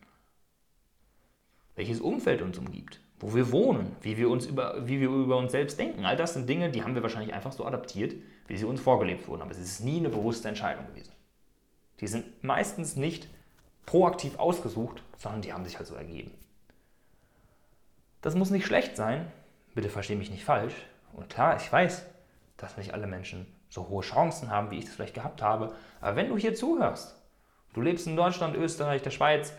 Welches 1.75 1.99
Umfeld 2.01 2.41
uns 2.41 2.57
umgibt, 2.57 2.99
wo 3.19 3.33
wir 3.33 3.51
wohnen, 3.51 3.95
wie 4.01 4.17
wir, 4.17 4.29
uns 4.29 4.45
über, 4.45 4.87
wie 4.87 4.99
wir 4.99 5.09
über 5.09 5.37
uns 5.37 5.51
selbst 5.51 5.79
denken. 5.79 6.05
All 6.05 6.17
das 6.17 6.33
sind 6.33 6.47
Dinge, 6.47 6.69
die 6.69 6.83
haben 6.83 6.93
wir 6.93 7.03
wahrscheinlich 7.03 7.33
einfach 7.33 7.51
so 7.51 7.65
adaptiert, 7.65 8.15
wie 8.47 8.57
sie 8.57 8.65
uns 8.65 8.81
vorgelebt 8.81 9.27
wurden. 9.27 9.41
Aber 9.41 9.51
es 9.51 9.59
ist 9.59 9.79
nie 9.79 9.97
eine 9.97 10.09
bewusste 10.09 10.49
Entscheidung 10.49 10.85
gewesen. 10.87 11.13
Die 11.99 12.07
sind 12.07 12.43
meistens 12.43 12.95
nicht 12.95 13.29
proaktiv 13.85 14.37
ausgesucht, 14.37 15.03
sondern 15.17 15.41
die 15.41 15.53
haben 15.53 15.63
sich 15.63 15.77
halt 15.77 15.87
so 15.87 15.95
ergeben. 15.95 16.31
Das 18.21 18.35
muss 18.35 18.51
nicht 18.51 18.65
schlecht 18.65 18.95
sein, 18.95 19.31
bitte 19.73 19.89
verstehe 19.89 20.17
mich 20.17 20.31
nicht 20.31 20.43
falsch. 20.43 20.75
Und 21.13 21.29
klar, 21.29 21.57
ich 21.57 21.71
weiß, 21.71 22.05
dass 22.57 22.77
nicht 22.77 22.93
alle 22.93 23.07
Menschen 23.07 23.45
so 23.69 23.89
hohe 23.89 24.03
Chancen 24.03 24.49
haben, 24.49 24.71
wie 24.71 24.79
ich 24.79 24.85
es 24.85 24.93
vielleicht 24.93 25.15
gehabt 25.15 25.41
habe. 25.41 25.73
Aber 25.99 26.15
wenn 26.15 26.29
du 26.29 26.37
hier 26.37 26.55
zuhörst, 26.55 27.15
du 27.73 27.81
lebst 27.81 28.07
in 28.07 28.15
Deutschland, 28.15 28.55
Österreich, 28.55 29.01
der 29.01 29.11
Schweiz, 29.11 29.53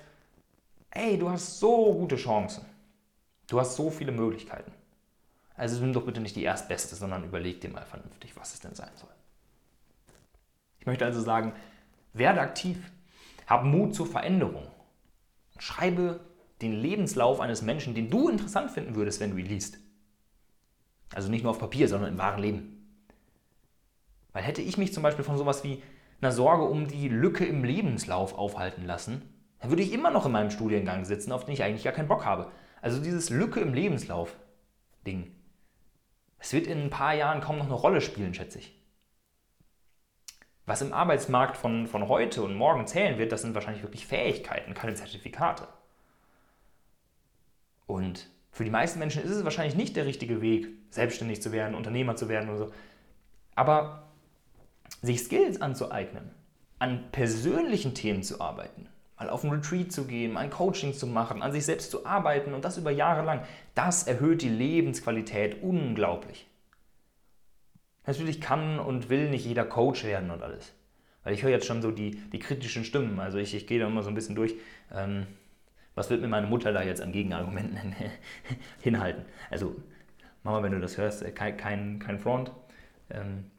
ey, 0.95 1.19
du 1.19 1.29
hast 1.29 1.59
so 1.61 1.93
gute 1.95 2.17
Chancen. 2.17 2.65
Du 3.49 3.61
hast 3.61 3.77
so 3.77 3.91
viele 3.91 4.13
Möglichkeiten. 4.13 4.73
Also 5.57 5.81
nimm 5.81 5.93
doch 5.93 6.05
bitte 6.05 6.21
nicht 6.21 6.37
die 6.37 6.43
erstbeste, 6.43 6.97
sondern 6.97 7.25
überleg 7.25 7.61
dir 7.61 7.71
mal 7.71 7.85
vernünftig, 7.85 8.37
was 8.37 8.55
es 8.55 8.61
denn 8.61 8.75
sein 8.75 8.91
soll. 8.97 9.11
Ich 10.81 10.87
möchte 10.87 11.05
also 11.05 11.21
sagen, 11.21 11.53
werde 12.13 12.41
aktiv, 12.41 12.79
hab 13.47 13.65
Mut 13.65 13.95
zur 13.95 14.07
Veränderung. 14.07 14.67
Schreibe 15.59 16.21
den 16.61 16.73
Lebenslauf 16.73 17.41
eines 17.41 17.63
Menschen, 17.63 17.95
den 17.95 18.11
du 18.11 18.29
interessant 18.29 18.71
finden 18.71 18.95
würdest, 18.95 19.21
wenn 19.21 19.31
du 19.31 19.37
ihn 19.37 19.47
liest. 19.47 19.79
Also 21.15 21.31
nicht 21.31 21.43
nur 21.43 21.51
auf 21.51 21.59
Papier, 21.59 21.89
sondern 21.89 22.13
im 22.13 22.19
wahren 22.19 22.43
Leben. 22.43 22.75
Weil 24.33 24.43
hätte 24.43 24.63
ich 24.63 24.79
mich 24.79 24.93
zum 24.93 25.03
Beispiel 25.03 25.25
von 25.25 25.39
sowas 25.39 25.63
wie 25.63 25.83
einer 26.21 26.33
Sorge 26.33 26.65
um 26.65 26.89
die 26.89 27.09
Lücke 27.09 27.45
im 27.45 27.65
Lebenslauf 27.65 28.37
aufhalten 28.37 28.85
lassen, 28.85 29.23
dann 29.65 29.71
würde 29.71 29.83
ich 29.83 29.95
immer 29.95 30.11
noch 30.11 30.27
in 30.27 30.33
meinem 30.33 30.51
Studiengang 30.51 31.07
sitzen, 31.07 31.33
auf 31.33 31.47
den 31.47 31.55
ich 31.55 31.63
eigentlich 31.63 31.85
gar 31.85 31.95
keinen 31.95 32.07
Bock 32.07 32.27
habe. 32.27 32.53
Also 32.83 33.03
dieses 33.03 33.31
Lücke 33.31 33.61
im 33.61 33.73
Lebenslauf-Ding. 33.73 35.35
Es 36.39 36.53
wird 36.53 36.67
in 36.67 36.83
ein 36.83 36.91
paar 36.91 37.15
Jahren 37.15 37.41
kaum 37.41 37.57
noch 37.57 37.65
eine 37.65 37.73
Rolle 37.73 38.03
spielen, 38.03 38.35
schätze 38.35 38.59
ich. 38.59 38.79
Was 40.67 40.83
im 40.83 40.93
Arbeitsmarkt 40.93 41.57
von, 41.57 41.87
von 41.87 42.09
heute 42.09 42.43
und 42.43 42.55
morgen 42.55 42.87
zählen 42.87 43.17
wird, 43.17 43.33
das 43.33 43.41
sind 43.41 43.55
wahrscheinlich 43.55 43.83
wirklich 43.83 44.07
Fähigkeiten, 44.07 44.75
keine 44.75 44.97
Zertifikate. 44.97 45.67
Und 47.87 48.29
für 48.51 48.65
die 48.65 48.71
meisten 48.71 48.99
Menschen 48.99 49.23
ist 49.23 49.31
es 49.31 49.45
wahrscheinlich 49.45 49.77
nicht 49.77 49.97
der 49.97 50.05
richtige 50.05 50.43
Weg, 50.43 50.69
selbstständig 50.91 51.41
zu 51.41 51.53
werden, 51.53 51.75
Unternehmer 51.75 52.17
zu 52.17 52.29
werden 52.29 52.51
oder 52.51 52.59
so. 52.59 52.73
Aber 53.55 54.11
sich 55.01 55.21
Skills 55.21 55.63
anzueignen, 55.63 56.35
an 56.79 57.11
persönlichen 57.13 57.95
Themen 57.95 58.23
zu 58.23 58.43
arbeiten, 58.43 58.91
mal 59.25 59.31
auf 59.31 59.45
ein 59.45 59.51
Retreat 59.51 59.93
zu 59.93 60.07
gehen, 60.07 60.37
ein 60.37 60.51
Coaching 60.51 60.95
zu 60.95 61.07
machen, 61.07 61.43
an 61.43 61.53
sich 61.53 61.65
selbst 61.65 61.91
zu 61.91 62.07
arbeiten 62.07 62.55
und 62.55 62.65
das 62.65 62.79
über 62.79 62.91
Jahre 62.91 63.25
lang, 63.25 63.43
das 63.75 64.05
erhöht 64.05 64.43
die 64.43 64.49
Lebensqualität 64.49 65.63
unglaublich. 65.63 66.47
Natürlich 68.07 68.41
kann 68.41 68.79
und 68.79 69.09
will 69.09 69.31
nicht 69.31 69.47
jeder 69.47 69.65
Coach 69.65 70.05
werden 70.05 70.31
und 70.31 70.43
alles. 70.43 70.73
Weil 71.23 71.33
ich 71.33 71.43
höre 71.43 71.51
jetzt 71.51 71.67
schon 71.67 71.81
so 71.81 71.91
die, 71.91 72.17
die 72.33 72.39
kritischen 72.39 72.85
Stimmen. 72.85 73.19
Also 73.19 73.39
ich, 73.39 73.55
ich 73.55 73.67
gehe 73.67 73.81
da 73.81 73.87
immer 73.87 74.03
so 74.03 74.11
ein 74.11 74.15
bisschen 74.15 74.35
durch. 74.35 74.55
Ähm, 74.93 75.27
was 75.95 76.11
wird 76.11 76.21
mir 76.21 76.29
meine 76.29 76.47
Mutter 76.47 76.73
da 76.73 76.83
jetzt 76.83 77.01
an 77.01 77.13
Gegenargumenten 77.13 77.95
hinhalten? 78.83 79.25
Also, 79.51 79.75
Mama, 80.43 80.63
wenn 80.63 80.73
du 80.73 80.81
das 80.81 80.99
hörst, 80.99 81.23
äh, 81.23 81.31
kein, 81.31 81.57
kein, 81.57 81.99
kein 81.99 82.19
Front, 82.19 82.53
ähm, 83.09 83.51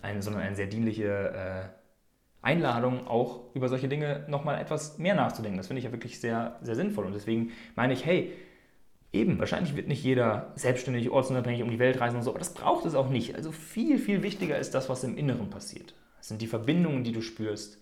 eine, 0.00 0.22
sondern 0.22 0.42
eine 0.42 0.54
sehr 0.54 0.68
dienliche 0.68 1.32
äh, 1.34 1.77
Einladung, 2.48 3.06
auch 3.06 3.40
über 3.54 3.68
solche 3.68 3.88
Dinge 3.88 4.24
nochmal 4.28 4.58
etwas 4.60 4.96
mehr 4.96 5.14
nachzudenken. 5.14 5.58
Das 5.58 5.66
finde 5.66 5.80
ich 5.80 5.84
ja 5.84 5.92
wirklich 5.92 6.18
sehr, 6.18 6.58
sehr 6.62 6.74
sinnvoll. 6.74 7.04
Und 7.04 7.12
deswegen 7.12 7.52
meine 7.76 7.92
ich, 7.92 8.06
hey, 8.06 8.32
eben, 9.12 9.38
wahrscheinlich 9.38 9.76
wird 9.76 9.86
nicht 9.86 10.02
jeder 10.02 10.52
selbstständig, 10.54 11.10
ortsunabhängig 11.10 11.62
um 11.62 11.70
die 11.70 11.78
Welt 11.78 12.00
reisen 12.00 12.16
und 12.16 12.22
so, 12.22 12.30
aber 12.30 12.38
das 12.38 12.54
braucht 12.54 12.86
es 12.86 12.94
auch 12.94 13.10
nicht. 13.10 13.34
Also 13.34 13.52
viel, 13.52 13.98
viel 13.98 14.22
wichtiger 14.22 14.58
ist 14.58 14.74
das, 14.74 14.88
was 14.88 15.04
im 15.04 15.18
Inneren 15.18 15.50
passiert. 15.50 15.94
Das 16.16 16.28
sind 16.28 16.40
die 16.40 16.46
Verbindungen, 16.46 17.04
die 17.04 17.12
du 17.12 17.20
spürst, 17.20 17.78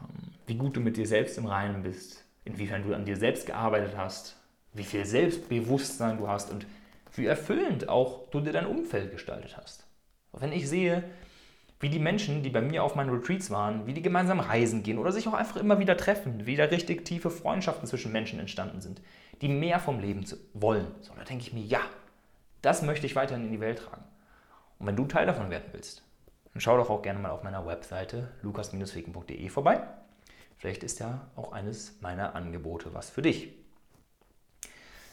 ähm, 0.00 0.32
wie 0.46 0.56
gut 0.56 0.76
du 0.76 0.80
mit 0.80 0.96
dir 0.96 1.06
selbst 1.06 1.38
im 1.38 1.46
Reinen 1.46 1.84
bist, 1.84 2.24
inwiefern 2.44 2.82
du 2.82 2.94
an 2.94 3.04
dir 3.04 3.16
selbst 3.16 3.46
gearbeitet 3.46 3.96
hast, 3.96 4.36
wie 4.72 4.84
viel 4.84 5.04
Selbstbewusstsein 5.04 6.18
du 6.18 6.28
hast 6.28 6.50
und 6.50 6.66
wie 7.14 7.26
erfüllend 7.26 7.88
auch 7.88 8.28
du 8.30 8.40
dir 8.40 8.52
dein 8.52 8.66
Umfeld 8.66 9.12
gestaltet 9.12 9.56
hast. 9.56 9.86
Wenn 10.32 10.52
ich 10.52 10.68
sehe, 10.68 11.04
wie 11.82 11.90
die 11.90 11.98
Menschen, 11.98 12.44
die 12.44 12.50
bei 12.50 12.60
mir 12.60 12.84
auf 12.84 12.94
meinen 12.94 13.10
Retreats 13.10 13.50
waren, 13.50 13.86
wie 13.88 13.92
die 13.92 14.02
gemeinsam 14.02 14.38
reisen 14.38 14.84
gehen 14.84 14.98
oder 14.98 15.10
sich 15.10 15.26
auch 15.26 15.34
einfach 15.34 15.56
immer 15.56 15.80
wieder 15.80 15.96
treffen, 15.96 16.46
wie 16.46 16.54
da 16.54 16.66
richtig 16.66 17.04
tiefe 17.04 17.28
Freundschaften 17.28 17.88
zwischen 17.88 18.12
Menschen 18.12 18.38
entstanden 18.38 18.80
sind, 18.80 19.02
die 19.40 19.48
mehr 19.48 19.80
vom 19.80 19.98
Leben 19.98 20.24
wollen. 20.54 20.86
So, 21.00 21.12
da 21.18 21.24
denke 21.24 21.42
ich 21.42 21.52
mir, 21.52 21.64
ja, 21.64 21.80
das 22.62 22.82
möchte 22.82 23.04
ich 23.04 23.16
weiterhin 23.16 23.46
in 23.46 23.50
die 23.50 23.58
Welt 23.58 23.80
tragen. 23.80 24.04
Und 24.78 24.86
wenn 24.86 24.94
du 24.94 25.06
Teil 25.06 25.26
davon 25.26 25.50
werden 25.50 25.70
willst, 25.72 26.04
dann 26.52 26.60
schau 26.60 26.76
doch 26.76 26.88
auch 26.88 27.02
gerne 27.02 27.18
mal 27.18 27.30
auf 27.30 27.42
meiner 27.42 27.66
Webseite 27.66 28.28
lukas-feken.de 28.42 29.48
vorbei. 29.48 29.82
Vielleicht 30.58 30.84
ist 30.84 31.00
ja 31.00 31.26
auch 31.34 31.50
eines 31.50 32.00
meiner 32.00 32.36
Angebote 32.36 32.94
was 32.94 33.10
für 33.10 33.22
dich. 33.22 33.48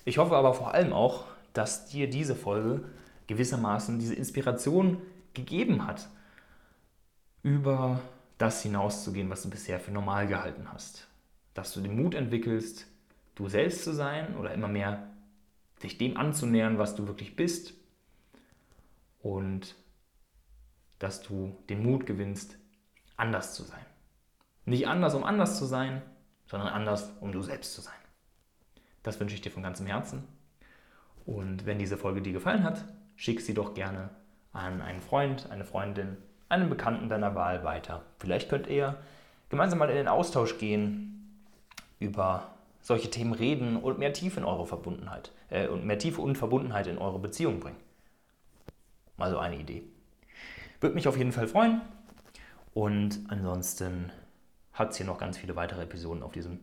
Ich 0.06 0.20
hoffe 0.20 0.36
aber 0.36 0.54
vor 0.54 0.76
allem 0.76 0.94
auch, 0.94 1.26
dass 1.54 1.88
dir 1.88 2.08
diese 2.08 2.36
Folge 2.36 2.84
gewissermaßen 3.26 3.98
diese 3.98 4.14
Inspiration 4.14 5.02
gegeben 5.34 5.88
hat, 5.88 6.08
über 7.44 8.02
das 8.38 8.64
hinauszugehen, 8.64 9.30
was 9.30 9.44
du 9.44 9.50
bisher 9.50 9.80
für 9.80 9.92
normal 9.92 10.28
gehalten 10.28 10.72
hast. 10.72 11.08
Dass 11.54 11.74
du 11.74 11.82
den 11.82 12.02
Mut 12.02 12.16
entwickelst, 12.16 12.88
du 13.36 13.50
selbst 13.50 13.84
zu 13.84 13.94
sein 13.94 14.36
oder 14.38 14.54
immer 14.54 14.68
mehr 14.68 15.08
dich 15.84 15.98
dem 15.98 16.18
anzunähern, 16.18 16.78
was 16.78 16.96
du 16.96 17.08
wirklich 17.08 17.36
bist. 17.36 17.74
Und 19.22 19.76
dass 21.00 21.22
du 21.22 21.56
den 21.70 21.84
Mut 21.84 22.06
gewinnst, 22.06 22.58
anders 23.18 23.56
zu 23.56 23.64
sein. 23.64 23.86
Nicht 24.66 24.88
anders, 24.88 25.16
um 25.16 25.24
anders 25.24 25.58
zu 25.58 25.66
sein, 25.66 26.02
sondern 26.46 26.70
anders, 26.70 27.12
um 27.20 27.32
du 27.32 27.42
selbst 27.42 27.74
zu 27.74 27.82
sein. 27.82 27.94
Das 29.04 29.20
wünsche 29.20 29.36
ich 29.36 29.42
dir 29.42 29.52
von 29.52 29.64
ganzem 29.64 29.88
Herzen. 29.88 30.28
Und 31.26 31.66
wenn 31.66 31.80
diese 31.80 31.98
Folge 31.98 32.22
dir 32.22 32.34
gefallen 32.34 32.64
hat, 32.64 32.86
schick 33.16 33.42
sie 33.42 33.54
doch 33.54 33.74
gerne 33.74 34.10
an 34.52 34.82
einen 34.82 35.02
Freund, 35.02 35.50
eine 35.52 35.64
Freundin, 35.64 36.18
einen 36.50 36.70
Bekannten 36.70 37.10
deiner 37.10 37.36
Wahl 37.36 37.64
weiter. 37.64 38.02
Vielleicht 38.20 38.50
könnt 38.50 38.68
ihr 38.68 38.98
gemeinsam 39.50 39.80
mal 39.80 39.90
in 39.90 39.96
den 39.96 40.08
Austausch 40.08 40.58
gehen, 40.58 41.38
über 42.00 42.50
solche 42.82 43.10
Themen 43.10 43.34
reden 43.34 43.78
und 43.78 44.00
mehr 44.00 44.14
Tiefe 44.14 44.40
in 44.40 44.46
eure 44.46 44.66
Verbundenheit 44.66 45.32
äh, 45.50 45.68
und 45.68 45.86
mehr 45.86 46.00
Tiefe 46.00 46.22
und 46.22 46.38
Verbundenheit 46.38 46.88
in 46.88 46.98
eure 46.98 47.20
Beziehung 47.20 47.60
bringen. 47.60 47.78
Mal 49.18 49.32
so 49.32 49.38
eine 49.38 49.58
Idee. 49.58 49.84
Würde 50.80 50.96
mich 50.96 51.08
auf 51.08 51.18
jeden 51.18 51.32
Fall 51.32 51.48
freuen. 51.48 51.82
Und 52.74 53.20
ansonsten 53.28 54.12
hat 54.74 54.92
es 54.92 54.98
hier 54.98 55.06
noch 55.06 55.18
ganz 55.18 55.38
viele 55.38 55.56
weitere 55.56 55.84
Episoden 55.84 56.24
auf 56.24 56.32
diesem 56.32 56.60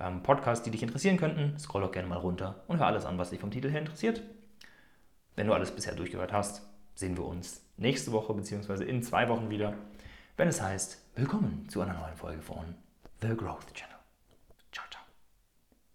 ähm, 0.00 0.22
Podcast, 0.22 0.64
die 0.64 0.70
dich 0.70 0.82
interessieren 0.82 1.18
könnten. 1.18 1.58
Scroll 1.58 1.82
doch 1.82 1.92
gerne 1.92 2.08
mal 2.08 2.18
runter 2.18 2.62
und 2.66 2.78
hör 2.78 2.86
alles 2.86 3.04
an, 3.04 3.18
was 3.18 3.30
dich 3.30 3.40
vom 3.40 3.50
Titel 3.50 3.70
her 3.70 3.80
interessiert. 3.80 4.22
Wenn 5.36 5.46
du 5.46 5.52
alles 5.52 5.70
bisher 5.70 5.94
durchgehört 5.94 6.32
hast, 6.32 6.67
sehen 6.98 7.16
wir 7.16 7.24
uns 7.24 7.62
nächste 7.76 8.10
Woche 8.10 8.34
bzw. 8.34 8.82
in 8.82 9.04
zwei 9.04 9.28
Wochen 9.28 9.50
wieder, 9.50 9.74
wenn 10.36 10.48
es 10.48 10.60
heißt, 10.60 11.00
willkommen 11.14 11.68
zu 11.68 11.80
einer 11.80 11.94
neuen 11.94 12.16
Folge 12.16 12.42
von 12.42 12.74
The 13.20 13.36
Growth 13.36 13.72
Channel. 13.72 13.97